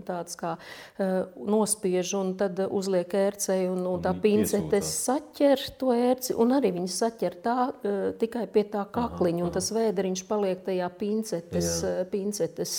[0.05, 0.55] tāds kā
[0.97, 6.93] nospiež un tad uzliek ērcei un, un tā pincete saķer to ērci un arī viņi
[6.93, 7.57] saķer tā
[8.21, 11.71] tikai pie tā kakliņa aha, un tas vēderiņš paliek tajā pincetes.
[11.81, 12.05] Jā.
[12.11, 12.77] pincetes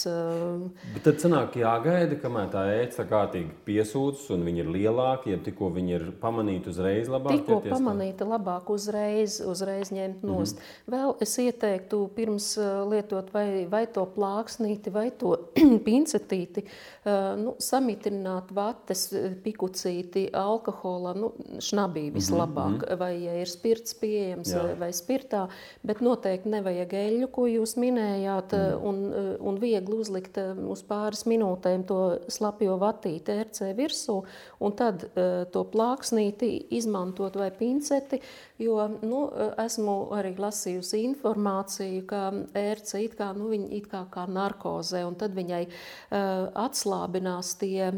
[0.95, 5.71] Bet tad sanāk jāgaida, kamēr tā ērce kārtīgi piesūcas un viņi ir lielāki, ja tikko
[5.75, 7.41] viņi ir pamanīti uzreiz labāk.
[7.41, 10.59] Tikko pamanīta labāk uzreiz, uzreiz ņemt nost.
[10.59, 10.68] Mm -hmm.
[10.89, 15.35] Vēl es ieteiktu pirms eh, lietot vai, vai to plāksnīti, vai to
[15.87, 22.99] pincetīti, eh, nu, samitrināt vates, eh, pikucīti, alkohola, nu, šnabī mhm, vislabāk, mm -hmm.
[23.03, 24.79] vai ja ir spirts pieejams Jā.
[24.79, 25.49] vai spirtā,
[25.83, 28.89] bet noteikti nevajag eļļu, ko jūs minējāt, mm.
[28.89, 28.97] un,
[29.41, 34.23] un viegli uzlikt uz pāris minūtēm to slapjo vatīti RC virsū,
[34.61, 35.05] un tad
[35.53, 38.21] to plāksnīti izmantot vai pinceti,
[38.59, 39.21] jo, nu,
[39.63, 42.23] esmu arī lasījusi informāciju, ka
[42.59, 47.91] ērce it kā, nu, it kā, kā narkozē, un tad viņai uh, atslābinās tie,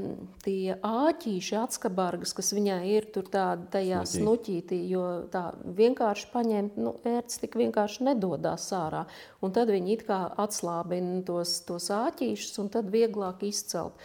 [0.44, 6.94] tie āķīši, atskabargas, kas viņai ir tur tādi tajā snuķītī, jo tā vienkārši paņemt, nu,
[7.09, 9.07] ērce tik vienkārši nedodās ārā,
[9.40, 13.96] un tad viņi it kā atslābina tos, tos āķīšus, un tad vieglāk izcelt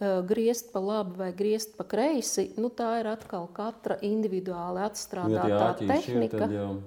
[0.00, 5.72] griezt pa labi vai griezt pa kreisi, nu, tā ir atkal katra individuāli atstrādātā ja
[5.78, 6.48] tehnika.
[6.48, 6.80] Ir.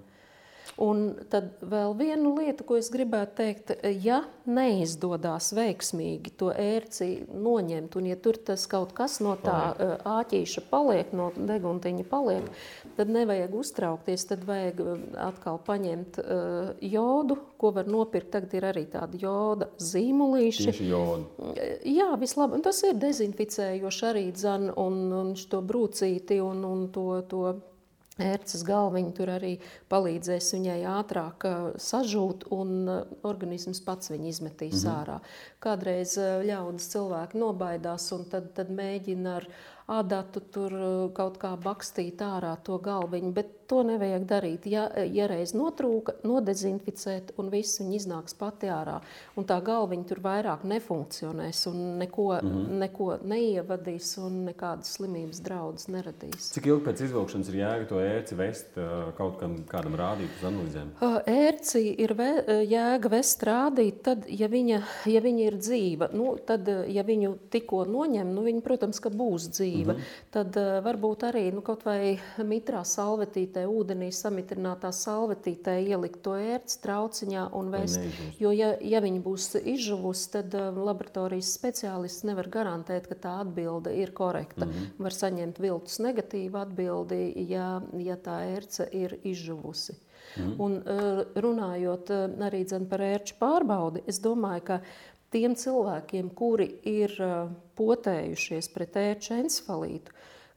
[0.82, 3.72] Un tad vēl viena lieta, ko es gribētu teikt,
[4.04, 9.60] ja neizdodas veiksmīgi to ērci noņemt, un ja tur tas kaut kas no tā
[10.04, 12.50] āķīša paliek, no deguntiņa paliek,
[12.98, 14.26] tad nevajag uztraukties.
[14.28, 14.82] Tad vajag
[15.22, 18.34] atkal paņemt uh, jodu, ko var nopirkt.
[18.36, 20.66] Tagad ir arī tādi joda zīmolīši.
[20.72, 21.54] Tieši jodu.
[21.88, 22.66] Jā, vislabāk.
[22.66, 27.08] Tas ir dezinficējoši arī dzan un, un šo brūcīti un, un to.
[27.32, 27.46] to
[28.22, 29.52] ērces galviņa tur arī
[29.92, 31.46] palīdzēs viņai ātrāk
[31.82, 32.88] sažūt, un
[33.28, 35.02] organisms pats viņu izmetīs mm -hmm.
[35.02, 35.20] ārā.
[35.60, 39.48] Kādreiz ļaudis cilvēki nobaidās un tad, tad mēģina ar
[39.88, 40.74] adatu tur
[41.14, 44.68] kaut kā bakstīt ārā to galviņu, bet to nevajag darīt.
[44.70, 49.00] Ja, ja reiz notrūka, nodezinficēt, un viss viņa iznāks pati ārā.
[49.36, 52.78] Un tā galviņa tur vairāk nefunkcionēs, un neko, mm -hmm.
[52.84, 56.52] neko neievadīs, un nekādas slimības draudus neradīs.
[56.54, 58.80] Cik ilgi pēc izvilkšanas ir jēga to ērci vest
[59.18, 60.94] kaut kam, kādam rādīt uz analīzēm?
[61.26, 62.32] Ērci ir ve,
[62.70, 67.86] jēga vest rādīt, tad, ja viņa, ja viņa ir dzīva, nu, tad, ja viņu tikko
[67.86, 69.94] noņem, nu, viņa, protams, ka būs dzīva.
[69.94, 70.24] Mm -hmm.
[70.32, 76.80] Tad varbūt arī nu, kaut vai mitrā salvetīte salvetītē, ūdenī samitrinātā salvetītē ielikt to ērci
[76.84, 78.00] trauciņā un vēst.
[78.40, 83.94] Jo, ja, ja viņi būs izžuvusi, tad um, laboratorijas speciālists nevar garantēt, ka tā atbilde
[83.96, 84.66] ir korekta.
[84.66, 85.04] Mm -hmm.
[85.04, 89.96] Var saņemt viltus negatīvu atbildi, ja, ja tā ērce ir izžuvusi.
[90.38, 90.56] Mm.
[90.60, 94.82] Un, uh, runājot uh, arī par ērču pārbaudi, es domāju, ka
[95.30, 97.12] tiem cilvēkiem, kuri ir
[97.76, 100.15] potējušies pret ērču encefalītu,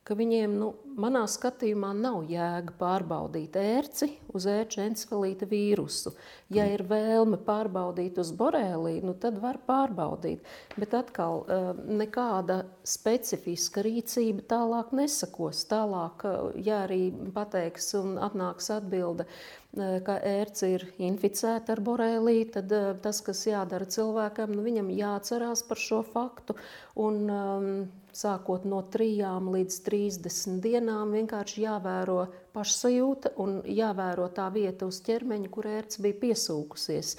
[0.09, 6.15] ka viņiem, nu, manā skatījumā, nav jēga pārbaudīt ērci uz ērču encefalīta vīrusu.
[6.55, 10.47] Ja ir vēlme pārbaudīt uz boreliju, nu, tad var pārbaudīt.
[10.81, 15.63] Bet atkal uh, nekāda specifiska rīcība tālāk nesakos.
[15.69, 22.51] Tālāk, uh, ja arī pateiks un atnāks atbilde, uh, ka ērce ir inficēta ar boreliju,
[22.57, 22.73] tad
[23.05, 26.57] tas, kas jādara cilvēkam, nu, viņam jāatcerās par šo faktu.
[26.99, 27.73] Un, um,
[28.19, 29.09] sākot no 3
[29.55, 32.21] līdz 30 dienām, vienkārši jāvēro
[32.57, 37.15] pašsajūta un jāvēro tā vieta uz ķermeņa, kur ērts bija piesūkusies.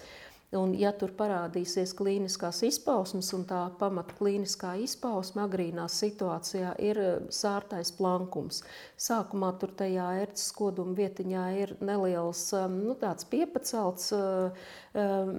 [0.58, 7.10] Un, ja tur parādīsies klīniskās izpausmes, un tā pamata klīniskā izpausme agrīnā situācijā ir eh,
[7.30, 8.64] sārtais plankums.
[8.98, 12.96] Sākumā tur tajā ērces koduma vietiņā ir neliels um, nu,
[13.30, 14.66] piepacelts uh,
[14.98, 15.36] um,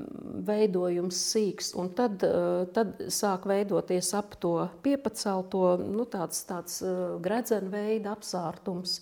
[0.47, 4.55] veidojums, sīks, un tad, uh, tad sāk veidoties ap to
[4.87, 9.01] piepacelto nu, tāds, tāds uh, gredzena veida apsārtums.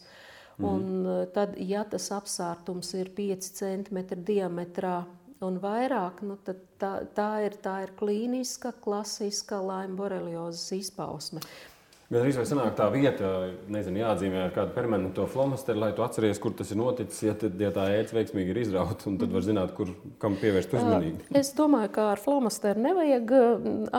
[0.57, 0.65] Mm.
[0.73, 5.03] Un tad, ja tas apsārtums ir 5 cm diametrā,
[5.45, 6.55] un vairāk, nu, tā,
[7.15, 11.43] tā, ir, tā ir klīniska, klasiska laima boreliozes izpausme.
[12.09, 13.31] Gan arī sanāk tā vieta,
[13.69, 17.19] nezinu, jāatzīmē ar kādu permanentu flomasteru, lai tu atceries, kur tas ir noticis.
[17.27, 19.91] Ja, tad, ja tā ēdz veiksmīgi ir izrauta, tad var zināt, kur,
[20.23, 21.27] kam pievērst uzmanību.
[21.37, 23.35] Es domāju, ka ar flomasteru nevajag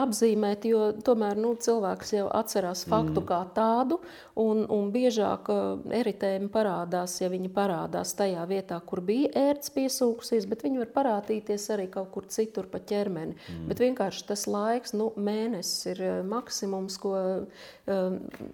[0.00, 3.28] apzīmēt, jo tomēr nu, cilvēks jau atcerās faktu mm.
[3.30, 4.00] kā tādu.
[4.40, 5.52] Un, un biežāk
[5.94, 11.68] eritēmi parādās, ja viņi parādās tajā vietā, kur bija ērts piesūkusies, bet viņi var parādīties
[11.76, 13.38] arī kaut kur citur pa ķermeni.
[13.38, 13.70] Mm.
[13.70, 17.14] Bet vienkārši tas laiks, nu, mēnesis ir maksimums, ko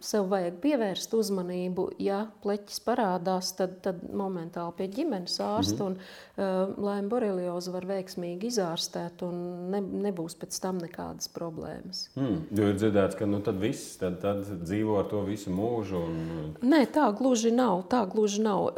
[0.05, 1.89] sev vajag pievērst uzmanību.
[2.03, 5.97] Ja pleķis parādās, tad, tad momentāli pie ģimenes ārsta mm -hmm.
[5.97, 12.09] un uh, laima boreliozi var veiksmīgi izārstēt un ne, nebūs pēc tam nekādas problēmas.
[12.15, 15.97] Mm, jo ir dzirdēts, ka nu, tad viss tad, tad dzīvo ar to visu mūžu.
[15.97, 16.57] Un...
[16.63, 17.87] Nē, tā gluži nav.
[17.91, 18.71] Tā gluži nav.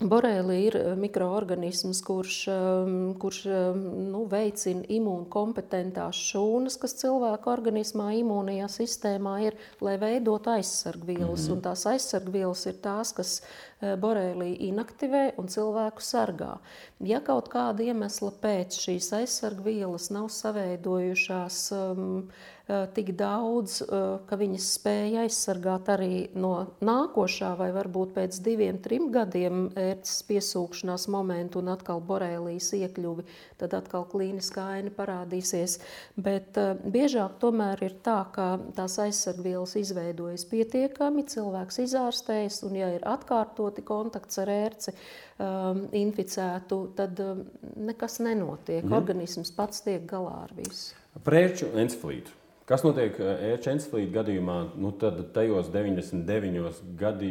[0.00, 3.80] Borelija ir eh, mikroorganisms, kurš, ehm, kurš ehm,
[4.12, 11.48] nu, veicina imūnkompetentās šūnas, kas cilvēka organismā, imūnijā sistēmā ir, lai veidotu aizsargvielas.
[11.48, 11.62] Mm -hmm.
[11.66, 16.58] Tās aizsargvielas ir tās, kas eh, boreliju inaktivē un cilvēku sargā.
[17.00, 22.30] Ja kaut kāda iemesla pēc šīs aizsargvielas nav saveidojušās, um,
[22.68, 29.06] tik daudz, eh, ka viņas spēja aizsargāt arī no nākošā, vai varbūt pēc diviem, trim
[29.12, 33.24] gadiem ērces piesūkšanās momentu un atkal borēlijas iekļuvi,
[33.56, 35.78] tad atkal klīniskā aina parādīsies.
[36.16, 42.92] Bet eh, biežāk tomēr ir tā, ka tās aizsargvielas izveidojas pietiekami, cilvēks izārstējas, un ja
[42.98, 44.92] ir atkārtoti kontakts ar ērci,
[45.40, 47.46] um, inficētu, tad um,
[47.88, 48.84] nekas nenotiek.
[48.84, 48.98] Mm.
[49.00, 50.92] Organisms pats tiek galā ar visu.
[51.24, 52.37] Preču encefalītu.
[52.68, 54.58] Kas notiek e-čenslīta gadījumā?
[54.76, 57.30] Nu, tad tajos 99% gadī,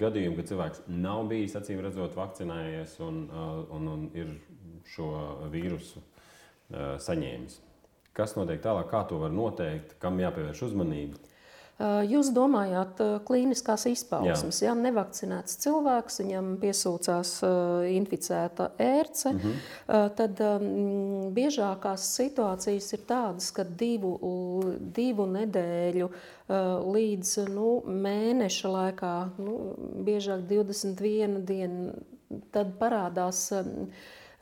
[0.00, 3.20] gadījumu, kad cilvēks nav bijis acīm redzot vakcinējies un,
[3.76, 4.32] un, un ir
[4.90, 5.12] šo
[5.52, 6.02] vīrusu
[7.06, 7.60] saņēmis.
[8.18, 11.22] Kas notiek tālāk, kā to var noteikt, kam jāpievērš uzmanība?
[11.78, 14.56] Jūs domājāt, klīniskās izpausmes.
[14.64, 14.72] Jā.
[14.72, 17.34] Ja nevakcinēts cilvēks, viņam piesūcās
[17.94, 20.08] inficēta ērce, mm -hmm.
[20.18, 24.16] tad um, biežākās situācijas ir tādas, ka divu,
[24.96, 26.08] divu nedēļu
[26.98, 29.54] līdz nu, mēneša laikā, nu,
[30.02, 31.92] biežāk 21 dienu,
[32.50, 33.52] tad parādās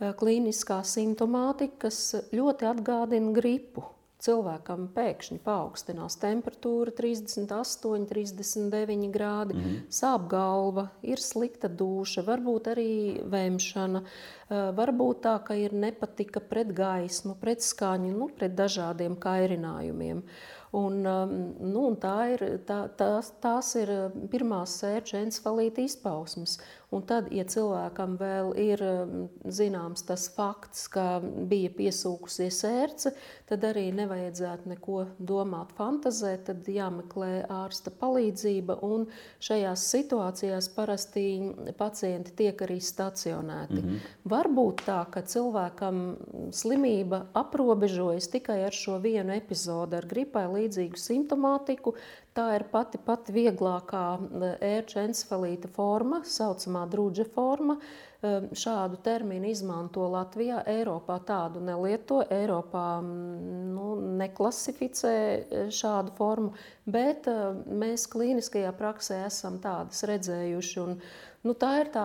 [0.01, 3.85] klīniskā simptomātika, kas ļoti atgādina gripu
[4.23, 9.87] cilvēkam pēkšņi paaugstinās temperatūra 38, 39 grādi, mm -hmm.
[9.93, 12.93] sāp galva, ir slikta duša, varbūt arī
[13.37, 14.03] vēmšana,
[14.51, 20.23] varbūt tā, ka ir nepatika pret gaismu, pret skaņu, nu, pret dažādiem kairinājumiem.
[20.77, 23.93] Un, um, nu, un tā ir, tā, tās, tās ir
[24.33, 26.59] pirmās sērču encefalīta izpausmes.
[26.95, 31.19] Un tad, ja cilvēkam vēl ir um, zināms tas fakts, ka
[31.51, 33.11] bija piesūkusies ērce,
[33.51, 38.79] tad arī nevajadzētu neko domāt, fantazēt, tad jāmeklē ārsta palīdzība.
[38.87, 39.09] Un
[39.43, 41.25] šajās situācijās parasti
[41.79, 43.81] pacienti tiek arī stacionēti.
[43.81, 44.15] Mm -hmm.
[44.25, 46.17] Var būt tā, ka cilvēkam
[46.53, 51.95] slimība aprobežojas tikai ar šo vienu epizodu, ar gripai līdzīgu simptomātiku.
[52.37, 54.03] Tā ir pati pati vieglākā
[54.61, 57.79] ērča encefalīta forma, saucamā drudža forma.
[58.57, 60.59] Šādu terminu izmanto Latvijā.
[60.69, 62.19] Eiropā tādu nelieto.
[62.37, 63.87] Eiropā nu,
[64.21, 65.15] neklasificē
[65.73, 66.53] šādu formu,
[66.85, 67.29] bet
[67.85, 70.77] mēs klīniskajā praksē esam tādas redzējuši.
[70.85, 71.01] Un,
[71.47, 72.03] Nu, tā ir tā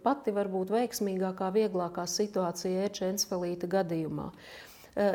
[0.00, 4.30] pati varbūt veiksmīgākā, vieglākā situācija ērča encefalīta gadījumā.
[4.30, 4.69] Uh,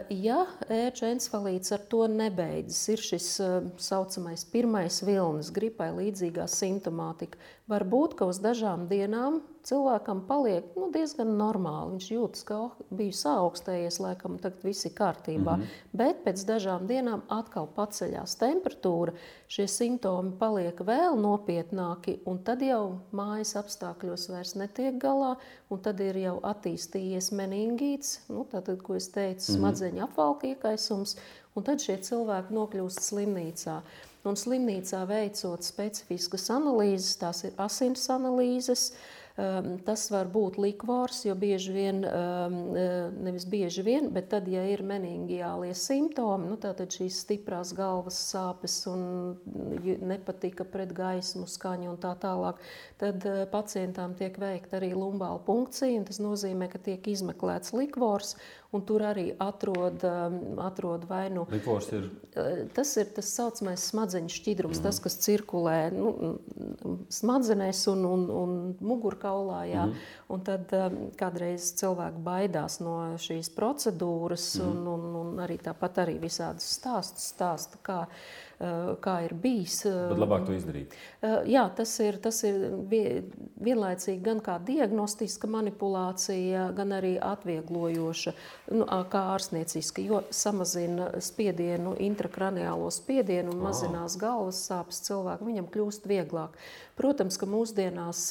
[0.10, 7.40] ja ērča encefalīts ar to nebeidzas, ir šis eh, saucamais pirmais vilnis, gripai līdzīgā simptomātika,
[7.70, 11.96] var būt, ka uz dažām dienām cilvēkam paliek nu, diezgan normāli.
[11.96, 15.56] Viņš jūtas, ka oh, bija saaugstējies, laikam tagad viss ir kārtībā.
[15.58, 15.82] Mm -hmm.
[15.98, 19.16] Bet pēc dažām dienām atkal paceļās temperatūra,
[19.48, 25.36] šie simptomi paliek vēl nopietnāki, un tad jau mājas apstākļos vairs netiek galā,
[25.70, 29.58] un tad ir jau attīstījies meningīts, nu, tātad, ko es teicu, -hmm.
[29.58, 31.18] smadzeņu apvalka iekaisums,
[31.56, 33.82] un tad šie cilvēki nokļūst slimnīcā.
[34.26, 41.26] Un slimnīcā veicot specifiskas analīzes, tās ir asins analīzes, uh, Ehm, tas var būt likvors,
[41.28, 46.56] jo bieži vien, ehm, eh, nevis bieži vien, bet tad, ja ir meningiālie simptomi, nu,
[46.56, 49.36] tad šīs stiprās galvas sāpes un
[49.84, 52.64] nepatika pret gaismu, skaņu un tā tālāk,
[52.98, 56.06] tad eh, pacientām tiek veikta arī lumbāla punkcija.
[56.06, 58.38] Tas nozīmē, ka tiek izmeklēts likvors
[58.76, 61.46] un tur arī atrod, um, atrod vai nu.
[61.52, 62.08] Likvors ir?
[62.36, 64.86] Uh, tas ir tas saucamais smadzeņu šķidrums, mm.
[64.86, 66.36] tas, kas cirkulē nu,
[67.14, 69.62] smadzenēs un, un, un mugurkaulā.
[69.72, 69.88] Jā.
[69.90, 70.08] Mm.
[70.36, 74.72] Un tad um, kādreiz cilvēki baidās no šīs procedūras mm.
[74.72, 78.04] un, un, un arī tāpat arī visādas stāstus stāsta, kā
[78.60, 79.82] kā ir bijis.
[79.86, 80.94] Eh, Bet labāk to izdarīt.
[81.22, 82.56] Eh, jā, tas ir, tas ir
[83.60, 88.34] vienlaicīgi gan kā diagnostiska manipulācija, gan arī atvieglojoša,
[88.72, 96.08] nu, kā ārstnieciska, jo samazina spiedienu, intrakraniālo spiedienu un mazinās galvas sāpes cilvēkam, viņam kļūst
[96.08, 96.56] vieglāk.
[96.96, 98.30] Protams, ka mūsdienās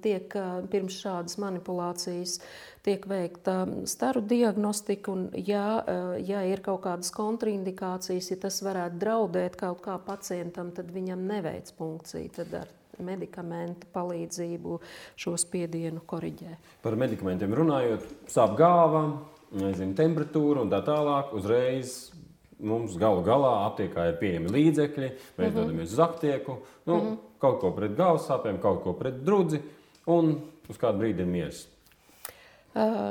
[0.00, 0.32] tiek
[0.72, 2.38] pirms šādas manipulācijas
[2.86, 3.58] tiek veikta
[3.90, 5.82] staru diagnostika, un ja,
[6.22, 11.72] ja ir kaut kādas kontraindikācijas, ja tas varētu draudēt kaut kā pacientam, tad viņam neveic
[11.78, 12.30] punkciju.
[12.36, 12.72] Tad ar
[13.02, 14.78] medikamentu palīdzību
[15.18, 16.56] šo spiedienu koriģē.
[16.84, 19.02] Par medikamentiem runājot, sāp gāva,
[19.56, 21.34] nezinu, temperatūra un tā tālāk.
[21.36, 21.98] Uzreiz
[22.56, 25.54] mums galu galā aptiekā ir pieejami līdzekļi, mēs mm -hmm.
[25.60, 27.16] dodamies uz aptieku, nu, mm -hmm.
[27.38, 29.60] kaut ko pret galvas sāpēm, kaut ko pret drudzi
[30.06, 31.66] un uz kādu brīdi ir miers.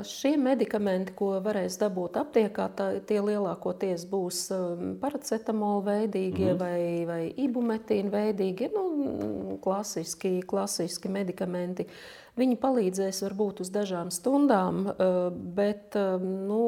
[0.06, 4.41] Šie medikamenti, ko varēs dabūt aptiekā, tā, tie lielākoties būs
[5.01, 6.60] paracetamola veidīgie mm.
[6.60, 11.88] vai, vai ibumetīna veidīgie, nu, klasiski, klasiski medikamenti.
[12.38, 14.84] Viņi palīdzēs varbūt uz dažām stundām,
[15.58, 16.60] bet nu,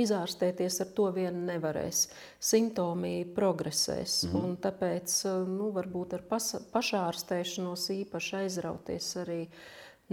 [0.00, 2.06] izārstēties ar to vien nevarēs.
[2.40, 4.38] Simptomi progresēs, mm.
[4.40, 5.18] un tāpēc
[5.50, 9.60] nu, varbūt ar pašārstēšanos īpaši aizrauties arī uh,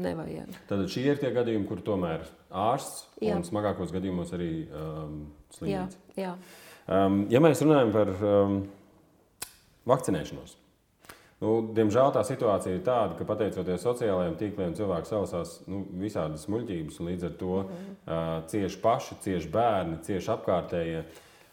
[0.02, 0.54] nevajag.
[0.70, 3.36] Tad šie ir tie gadījumi, kur tomēr ārsts jā.
[3.36, 5.20] un smagākos gadījumos arī um,
[5.56, 6.00] slimnīca.
[6.16, 6.38] Jā, jā.
[6.88, 8.62] Um, ja mēs runājam par um,
[9.90, 10.56] vakcinēšanos,
[11.44, 17.02] nu, diemžēl tā situācija ir tāda, ka pateicoties sociālajiem tīkliem, cilvēks sausās nu, visādas muļķības,
[17.02, 17.92] un līdz ar to mm.
[18.06, 21.04] uh, cieši paši, cieši bērni, cieši apkārtējie.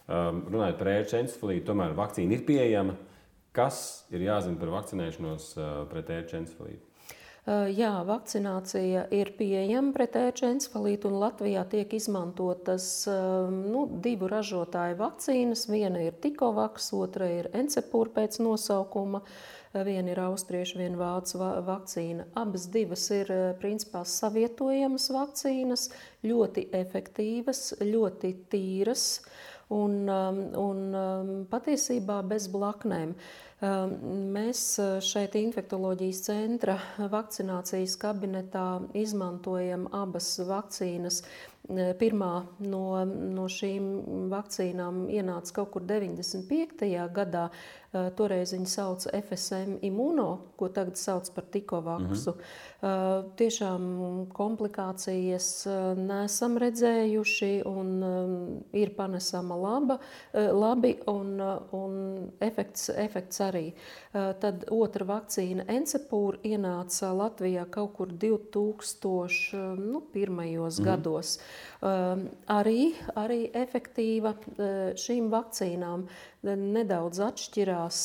[0.05, 2.99] Um, runājot par ērču encefalītu, tomēr vakcīna ir pieejama.
[3.55, 6.94] Kas ir jāzina par vakcinēšanos uh, pret ērču encefalītu?
[7.45, 12.87] Jā, vakcinācija ir pieejama pret ēča encefalītu, un Latvijā tiek izmantotas
[13.53, 15.67] nu, divu ražotāju vakcīnas.
[15.69, 19.21] Viena ir Tikovaks, otra ir Encepūra pēc nosaukuma.
[19.75, 22.31] Viena ir austriešu, viena vācu vakcīna.
[22.39, 23.29] Abas divas ir
[23.61, 25.91] principā savietojamas vakcīnas,
[26.25, 29.09] ļoti efektīvas, ļoti tīras
[29.75, 33.19] un, un patiesībā bez blaknēm.
[33.63, 33.95] Ehm,
[34.35, 41.23] mēs eh, šeit infektoloģijas centra vakcinācijas kabinetā izmantojam abas vakcīnas.
[41.65, 43.85] Pirmā no, no šīm
[44.29, 46.91] vakcīnām ienāca kaut kur 95.
[47.17, 47.47] gadā.
[47.95, 50.27] Eh, toreiz viņi sauca FSM imūno,
[50.61, 52.35] ko tagad sauc par tikovaksu.
[52.35, 52.41] Mm
[52.85, 53.31] -hmm.
[53.39, 53.83] Tiešām
[54.35, 57.89] komplikācijas eh, nesam redzējuši un
[58.73, 59.99] ir panesama laba,
[60.35, 61.41] labi un,
[61.73, 61.95] un
[62.41, 63.65] efekts, efekts arī.
[64.13, 69.75] Tad otra vakcīna Encepūra ienāca Latvijā kaut kur 2001.
[69.85, 70.85] Nu, mm.
[70.85, 71.39] gados.
[71.81, 74.35] Arī, arī efektīva
[75.01, 76.07] šīm vakcīnām
[76.45, 78.01] nedaudz atšķirās,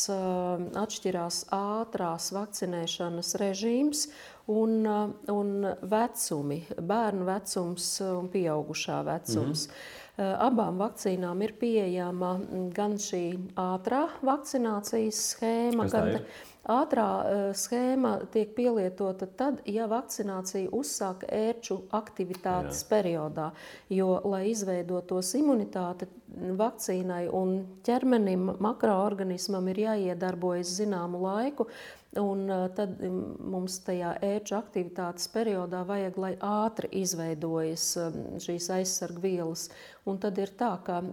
[0.79, 4.05] atšķirās ātrās vakcinēšanas režīms
[4.49, 4.85] un,
[5.33, 9.67] un vecumi, bērnu vecums un pieaugušā vecums.
[9.67, 10.07] Mm.
[10.19, 12.33] Abām vakcīnām ir pieejama
[12.75, 13.23] gan šī
[13.59, 16.17] ātrā vakcinācijas schēma, gan
[16.69, 22.89] ātrā uh, schēma tiek pielietota tad, ja vakcinācija uzsāk ērču aktivitātes Jā.
[22.91, 23.49] periodā.
[23.93, 26.09] Jo, lai izveidotos imunitāte
[26.59, 27.55] vakcīnai un
[27.87, 31.69] ķermenim, makroorganismam ir jāiedarbojas zināmu laiku,
[32.17, 38.69] Un uh, tad mm, mums tajā ērču aktivitātes periodā vajag, lai ātri izveidojas um, šīs
[38.79, 39.67] aizsargvielas.
[40.09, 41.03] Un tad ir tā, ka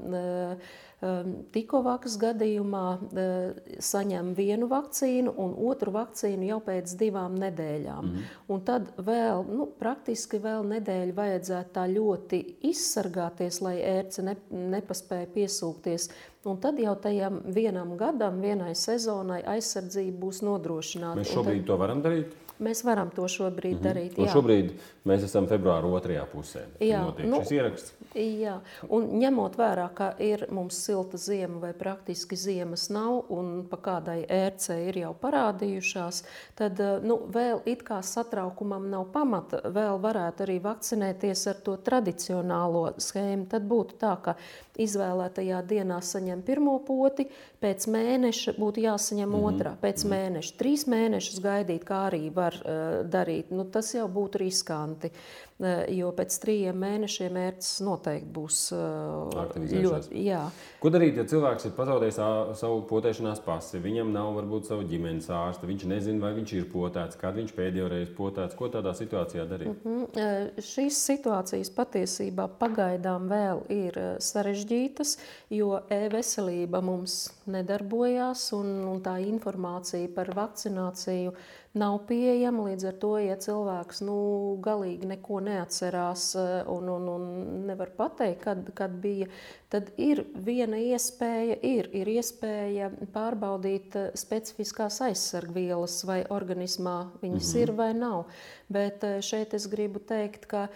[0.97, 8.09] uh, um, Tikovākas gadījumā uh, saņem vienu vakcīnu un otru vakcīnu jau pēc divām nedēļām.
[8.13, 8.31] Mm.
[8.53, 14.37] Un tad vēl, nu, praktiski vēl nedēļu vajadzētu tā ļoti izsargāties, lai ērce ne,
[14.77, 16.11] nepaspēja piesūkties.
[16.47, 21.19] Un tad jau tajam vienam gadam, vienai sezonai aizsardzība būs nodrošināta.
[21.19, 22.46] Mēs šobrīd to varam darīt.
[22.59, 23.89] Mēs varam to šobrīd mm -hmm.
[23.89, 24.19] darīt.
[24.19, 24.33] Un jā.
[24.33, 24.73] šobrīd
[25.05, 26.65] mēs esam februāra otrajā pusē.
[26.81, 27.93] Jā, nu, šis ieraksts.
[28.15, 33.77] Jā, un ņemot vērā, ka ir mums silta zima vai praktiski ziemas nav, un pa
[33.77, 36.23] kādai ērcei ir jau parādījušās,
[36.55, 39.61] tad eh, nu, vēl it kā satraukumam nav pamata.
[39.65, 43.47] Vēl varētu arī vakcinēties ar to tradicionālo schēmu.
[43.53, 44.37] Tad būtu tā, ka
[44.81, 47.27] izvēlētajā dienā saņem pirmo poti,
[47.63, 49.55] pēc mēneša būtu jāsaņem mm -hmm.
[49.55, 50.17] otrā, pēc mm -hmm.
[50.17, 50.57] mēneša.
[50.59, 55.13] Trīs mēnešus gaidīt, kā arī var uh, darīt, nu, tas jau būtu riskanti.
[55.57, 59.87] Uh, jo pēc trījiem mēnešiem mērķis noteikti būs Aktivizēšās.
[59.87, 60.25] ļoti.
[60.27, 60.43] Jā.
[60.83, 62.19] Ko darīt, ja cilvēks ir pazaudējis
[62.61, 63.81] savu potēšanās pasi?
[63.81, 67.89] Viņam nav varbūt savu ģimenes ārsta, viņš nezina, vai viņš ir potēts, kad viņš pēdējo
[67.93, 68.57] reizi potēts.
[68.59, 69.73] Ko tādā situācijā darīt?
[69.87, 75.17] Mm, eh, Šīs situācijas patiesībā pagaidām vēl ir eh, sarežģītas,
[75.57, 81.33] jo e-veselība mums nedarbojās un, un tā informācija par vakcināciju
[81.77, 82.71] nav pieejama.
[82.71, 84.17] Līdz ar to, ja cilvēks nu,
[84.65, 87.29] galīgi neko neatcerās eh, un, un, un
[87.69, 89.29] nevar pateikt, kad, kad bija,
[89.73, 97.63] tad ir viena iespēja, ir, ir iespēja pārbaudīt eh, specifiskās aizsargvielas, vai organismā viņas -hmm.
[97.63, 98.27] ir vai nav.
[98.69, 100.67] Bet eh, šeit es gribu teikt, ka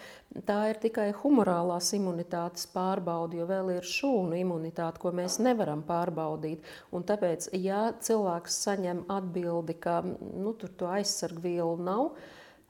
[0.47, 6.63] tā ir tikai humorālās imunitātes pārbaude, jo vēl ir šūnu imunitāte, ko mēs nevaram pārbaudīt.
[6.93, 12.13] Un tāpēc, ja cilvēks saņem atbildi, ka nu, tur to aizsargvielu nav,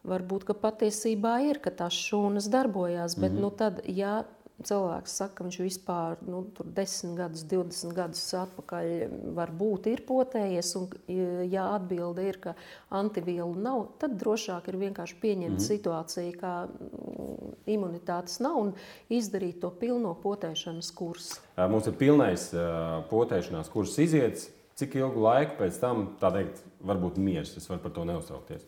[0.04, 3.16] varbūt ka patiesībā ir, ka tās šūnas darbojās.
[3.16, 3.40] Bet, mm -hmm.
[3.40, 4.24] nu, tad, ja
[4.66, 8.90] cilvēks saka, ka viņš vispār nu, tur 10 gadus, 20 gadus atpakaļ
[9.36, 10.88] varbūt ir potējies, un
[11.50, 12.54] ja atbilde ir, ka
[12.90, 15.68] antivielu nav, tad drošāk ir vienkārši pieņemt mm -hmm.
[15.72, 16.68] situāciju, ka
[17.66, 18.72] imunitātes nav un
[19.08, 21.40] izdarīt to pilno potēšanas kursu.
[21.56, 22.50] Mums ir pilnais
[23.10, 24.50] potēšanās kurs iziets.
[24.74, 27.56] Cik ilgu laiku pēc tam, tā teikt, varbūt miers?
[27.56, 28.64] Es varu par to neuztraukties.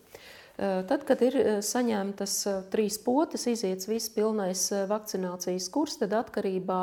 [0.53, 1.35] Tad, kad ir
[1.65, 2.33] saņemtas
[2.69, 6.77] trīs potes, iziets viss pilnais vakcinācijas kurs, tad atkarībā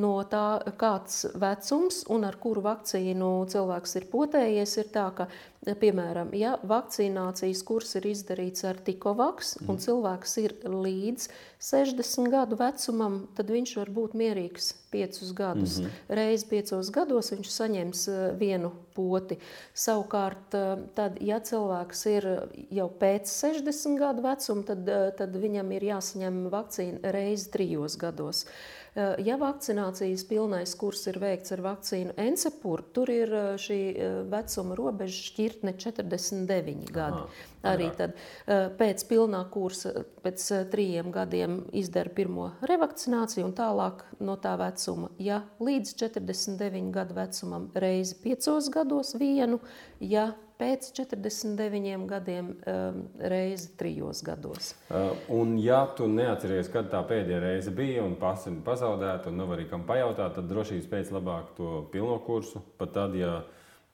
[0.00, 5.28] no tā, kāds vecums un ar kuru vakcīnu cilvēks ir potējies, ir tā, ka,
[5.60, 11.26] piemēram, ja vakcinācijas kurs ir izdarīts ar tikovaks un cilvēks ir līdz
[11.60, 15.78] 60 gadu vecumam, tad viņš var būt mierīgs piecus gadus.
[15.78, 16.16] Mm -hmm.
[16.16, 19.36] Reiz piecos gados viņš saņems eh, vienu poti.
[19.74, 25.72] Savukārt, eh, tad, ja cilvēks ir jau pēc 60 gadu vecuma, tad, eh, tad viņam
[25.72, 28.46] ir jāsaņem vakcīna reizi trijos gados.
[28.94, 34.16] Eh, Ja vakcinācijas pilnais kurs ir veikts ar vakcīnu Encepur, tur ir eh, šī eh,
[34.32, 37.22] vecuma robeža šķirtne 49 gadi.
[37.22, 38.14] Aha, Arī tad
[38.48, 39.90] pēc pilnā kursa,
[40.24, 45.10] pēc trījiem gadiem izdara pirmo revakcināciju un tālāk no tā vecuma.
[45.20, 49.60] Ja līdz 49 gadu vecumam reizi piecos gados vienu,
[50.00, 50.30] ja
[50.60, 53.00] pēc 49 gadiem um,
[53.32, 54.74] reizi trijos gados.
[54.90, 59.40] Uh, Un, ja tu neatceries, kad tā pēdējā reize bija un pasi ir pazaudēta, un
[59.40, 62.62] nav arī kam pajautāt, tad drošības pēc labāk to pilno kursu.
[62.78, 63.40] Pat tad, ja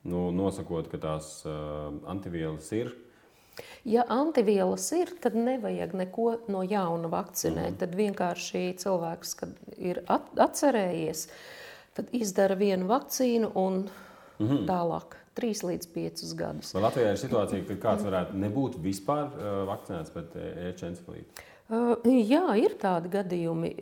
[0.06, 2.94] nu, nosakot, ka tās uh, antivielas ir,
[3.86, 7.76] Ja antivielas ir, tad nevajag neko no jauna vakcinēt.
[7.76, 7.78] Mm.
[7.80, 11.26] Tad vienkārši cilvēks, kad ir at atcerējies,
[11.96, 13.84] tad izdara vienu vakcīnu un
[14.42, 14.66] mm.
[14.68, 15.16] tālāk.
[15.36, 16.72] 3 līdz 5 gadus.
[16.76, 20.38] vai Latvijā ir situācija, ka kāds varētu nebūt vispār uh, vakcinēts pret
[20.70, 21.44] ērčencepalītu?
[21.66, 23.72] Uh, Jā, ir tādi gadījumi.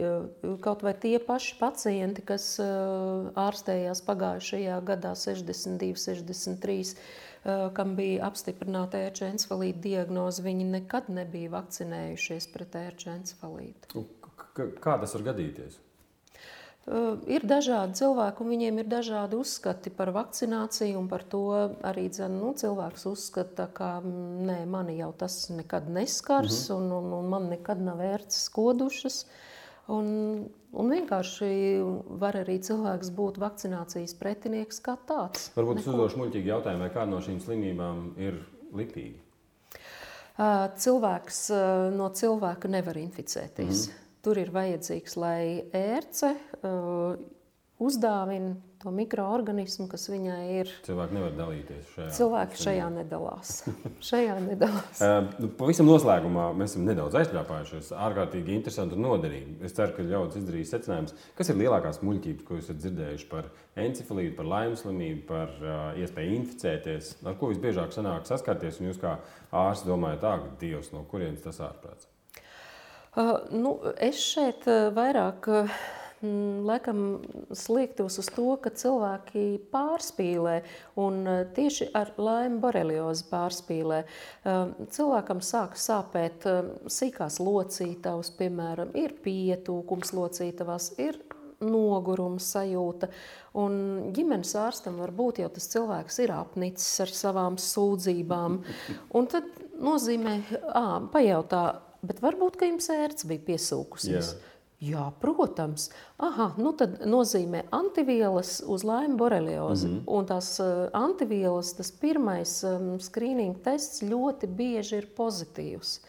[0.65, 9.03] Kaut vai tie paši pacienti, kas ārstējās pagājušajā gadā, 62, 63, uh, kam bija apstiprināta
[9.05, 14.07] ērča encefalīta diagnoze, viņi nekad nebija vakcinējušies pret ērča encefalītu.
[14.55, 15.77] Kā tas var gadīties?
[16.85, 21.41] Uh, ir dažādi cilvēki, un viņiem ir dažādi uzskati par vakcināciju, un par to
[21.81, 26.85] arī dzen, nu, cilvēks uzskata, ka nē, mani jau tas nekad neskars, mm -hmm.
[26.85, 29.25] un, un, un man nekad nav vērts skodušas.
[29.89, 30.07] Un,
[30.73, 31.49] un vienkārši
[32.21, 35.51] var arī cilvēks būt vakcinācijas pretinieks kā tāds.
[35.57, 38.39] Varbūt es uzdošu muļķīgi jautājumu, vai kāda no šīm slimībām ir
[38.73, 39.21] lipīga?
[40.77, 41.51] Cilvēks
[41.95, 43.89] no cilvēka nevar inficēties.
[43.89, 44.04] Mm -hmm.
[44.25, 45.41] Tur ir vajadzīgs, lai
[45.77, 46.35] ērce
[47.85, 50.71] uzdāvina to mikroorganismu, kas viņai ir.
[50.85, 52.09] Cilvēki nevar dalīties šajā.
[52.19, 53.53] Cilvēki šajā nedalās.
[54.11, 55.01] šajā nedalās.
[55.07, 57.91] uh, nu, pavisam noslēgumā mēs esam nedaudz aizķāpājušies.
[58.07, 59.57] Ārkārtīgi interesanti un noderīgi.
[59.65, 61.17] Es ceru, ka ļaudis izdarīs secinājumus.
[61.39, 63.51] Kas ir lielākās muļķības, ko esat dzirdējuši par
[63.87, 67.15] encefalītu, par laimes slimību, par uh, iespēju inficēties?
[67.25, 68.83] Ar ko visbiežāk sanāk saskarties?
[68.83, 69.17] Un jūs kā
[69.65, 72.13] ārsts domājat, tā, ka Dievs no kurienes tas ārprāts?
[73.15, 75.51] Uh, nu, es šeit vairāk.
[75.51, 75.77] Uh,
[76.25, 77.21] Mm, laikam
[77.53, 79.43] sliektos uz to, ka cilvēki
[79.73, 80.55] pārspīlē
[81.03, 83.99] un eh, tieši ar laimi boreliozi pārspīlē.
[84.05, 91.21] Eh, cilvēkam sāk sāpēt eh, sīkās locītavas, piemēram, ir pietūkums locītavās, ir
[91.61, 93.11] noguruma sajūta.
[93.61, 93.77] Un
[94.17, 98.63] ģimenes ārstam var būt jau tas cilvēks ir apnicis ar savām sūdzībām.
[99.13, 100.39] Un tad nozīmē,
[100.73, 101.67] ā, pajautā,
[102.07, 104.35] bet varbūt, jums ērts bija piesūkusies.
[104.35, 104.51] Yeah.
[104.85, 105.89] Jā, protams.
[106.21, 109.87] Aha, nu tad nozīmē antivielas uz laimi boreliozi.
[109.89, 110.05] Mm -hmm.
[110.07, 116.01] Un tās uh, antivielas, tas pirmais um, skrīninga tests ļoti bieži ir pozitīvs.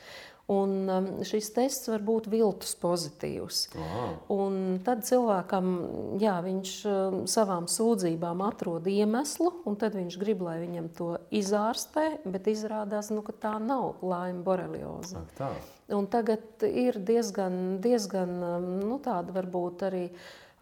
[0.48, 3.70] Un um, šis tests var būt viltus pozitīvs.
[4.86, 5.72] Tad cilvēkam,
[6.22, 12.20] jā, viņš um, savām sūdzībām atrod iemeslu, un tad viņš grib, lai viņam to izārstē,
[12.26, 15.18] bet izrādās, nu, ka tā nav laima borelioze.
[15.38, 15.50] Tā.
[15.94, 20.08] Un tagad ir diezgan, diezgan um, nu, tāda varbūt arī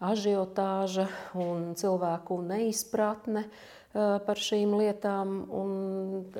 [0.04, 1.06] ažiotāža
[1.40, 3.46] un cilvēku neizpratne.
[3.48, 5.74] Uh, par šīm lietām, un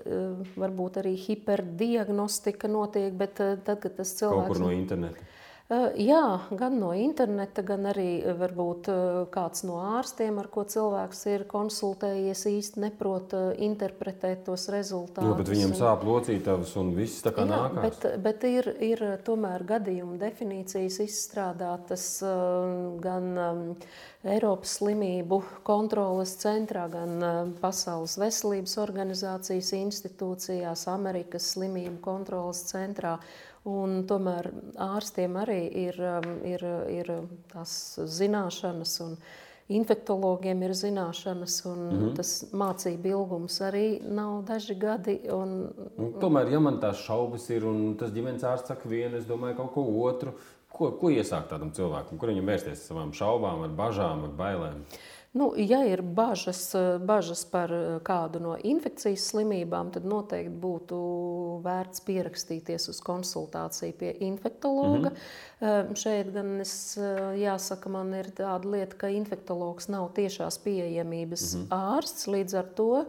[0.00, 4.48] eh, varbūt arī hiperdiagnostika notiek, bet eh, tad, kad tas cilvēks...
[4.48, 5.28] Kaut kur no interneta.
[5.72, 8.88] Jā, gan no interneta, gan arī varbūt
[9.32, 13.32] kāds no ārstiem, ar ko cilvēks ir konsultējies, īsti neprot
[13.64, 15.24] interpretēt tos rezultātus.
[15.24, 17.80] Jo, bet viņam sāp locītavas un viss tā kā jā, nākās.
[17.86, 22.10] Bet, bet ir, ir tomēr gadījuma definīcijas izstrādātas
[23.06, 23.32] gan
[24.20, 33.16] Eiropas slimību kontroles centrā, gan Pasaules veselības organizācijas institūcijās, Amerikas slimību kontroles centrā.
[33.64, 37.10] Un tomēr ārstiem arī ir, um, ir, ir
[37.48, 39.14] tās zināšanas, un
[39.72, 42.16] infektologiem ir zināšanas, un mm -hmm.
[42.16, 45.20] tas mācību ilgums arī nav daži gadi.
[45.32, 49.24] Un, un, tomēr, ja man tās šaubas ir, un tas ģimenes ārsts saka vienu, es
[49.24, 50.34] domāju kaut ko otru,
[50.68, 54.84] ko, ko iesākt tādam cilvēkam, kur viņam vērsties ar savām šaubām, ar bažām, ar bailēm?
[55.34, 56.60] Nu, ja ir bažas,
[57.02, 57.72] bažas par
[58.06, 60.98] kādu no infekcijas slimībām, tad noteikti būtu
[61.64, 65.10] vērts pierakstīties uz konsultāciju pie infektologa.
[65.10, 65.16] Mm
[65.66, 65.96] -hmm.
[65.98, 66.98] Šeit gan es
[67.40, 71.96] jāsaka, man ir tāda lieta, ka infektologs nav tiešās pieejamības mm -hmm.
[71.96, 73.04] ārsts līdz ar to.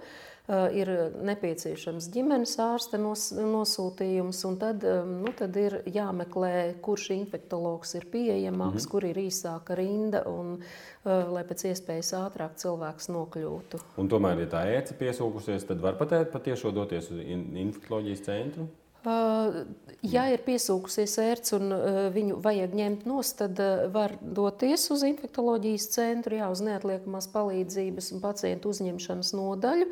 [0.45, 0.89] Eh, ir
[1.25, 8.75] nepieciešams ģimenes ārsta nos, nosūtījums, un tad, nu, tad ir jāmeklē, kurš infektologs ir pieejamāks,
[8.75, 8.91] mm -hmm.
[8.91, 13.81] kur ir īsāka rinda, un uh, lai pēc iespējas ātrāk cilvēks nokļūtu.
[13.97, 18.67] Un tomēr, ja tā ēca piesūkusies, tad var patēt patiešo doties uz infektuoloģijas centru?
[20.05, 21.73] Ja ir piesūkusies ērts un
[22.13, 23.59] viņu vajag ņemt nost, tad
[23.93, 29.87] var doties uz infektuoloģijas centru, jā, uz neatliekamās palīdzības un pacientu uzņemšanas nodaļu.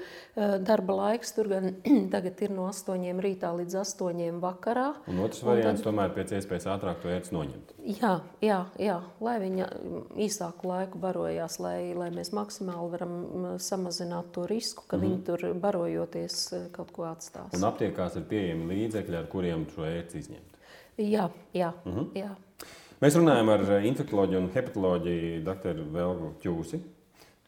[0.66, 1.72] Darba laiks tur gan
[2.14, 4.90] tagad ir no 8 rītā līdz 8 vakarā.
[5.10, 7.74] Un otrs variants un tad, tomēr pēc iespējas ātrāk to ērts noņemt.
[7.84, 9.70] Jā, jā, jā, lai viņa
[10.24, 13.16] īsāku laiku barojās, lai, lai mēs maksimāli varam
[13.60, 15.10] samazināt to risku, ka mm -hmm.
[15.10, 17.52] viņi tur barojoties kaut ko atstās.
[17.54, 20.58] Un aptiekās ir pieejami līdzekļi, ar kuriem šo ērci izņemt.
[20.98, 22.10] Jā, jā, mm -hmm.
[22.16, 22.36] jā.
[23.02, 25.80] Mēs runājam ar infektuoloģiju un hepatoloģiju dr.
[25.92, 26.80] Velgu Čūsi.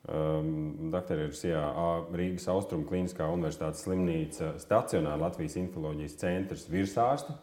[0.06, 7.34] Um, Doktori ir CIA Rīgas Austrumu Kliniskā Universitātes slimnīca stacionāra Latvijas infektuoloģijas centrs virsārsta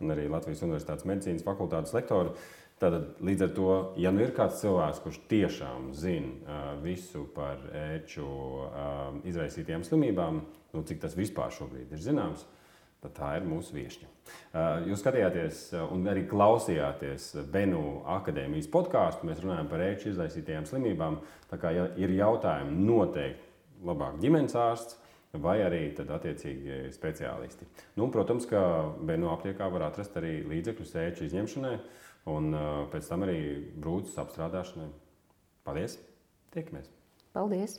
[0.00, 2.32] un arī Latvijas Universitātes medicīnas fakultātes lektoru.
[2.80, 3.68] Tātad, līdz ar to,
[4.00, 10.42] ja nu ir kāds cilvēks, kurš tiešām zina uh, visu par ēču uh, izraisītajām slimībām,
[10.72, 12.44] nu, cik tas vispār šobrīd ir zināms,
[13.06, 14.10] tad tā ir mūsu viesņa.
[14.10, 15.62] Uh, jūs skatījāties
[15.94, 19.28] un arī klausījāties Benu akadēmijas podkāstu.
[19.30, 21.20] Mēs runājam par ēču izraisītajām slimībām.
[21.50, 24.98] Tā kā ir jautājumi, noteikti labāk ģimenes ārsts
[25.42, 27.66] vai arī attiecīgi speciālisti.
[27.98, 28.60] Nu, protams, ka
[29.04, 31.74] Beno aptiekā var atrast arī līdzekļus ēču izņemšanai
[32.32, 32.56] un
[32.92, 33.40] pēc tam arī
[33.76, 34.88] brūces apstrādāšanai.
[35.66, 35.98] Paldies!
[36.54, 36.90] Tiekamies!
[37.36, 37.78] Paldies!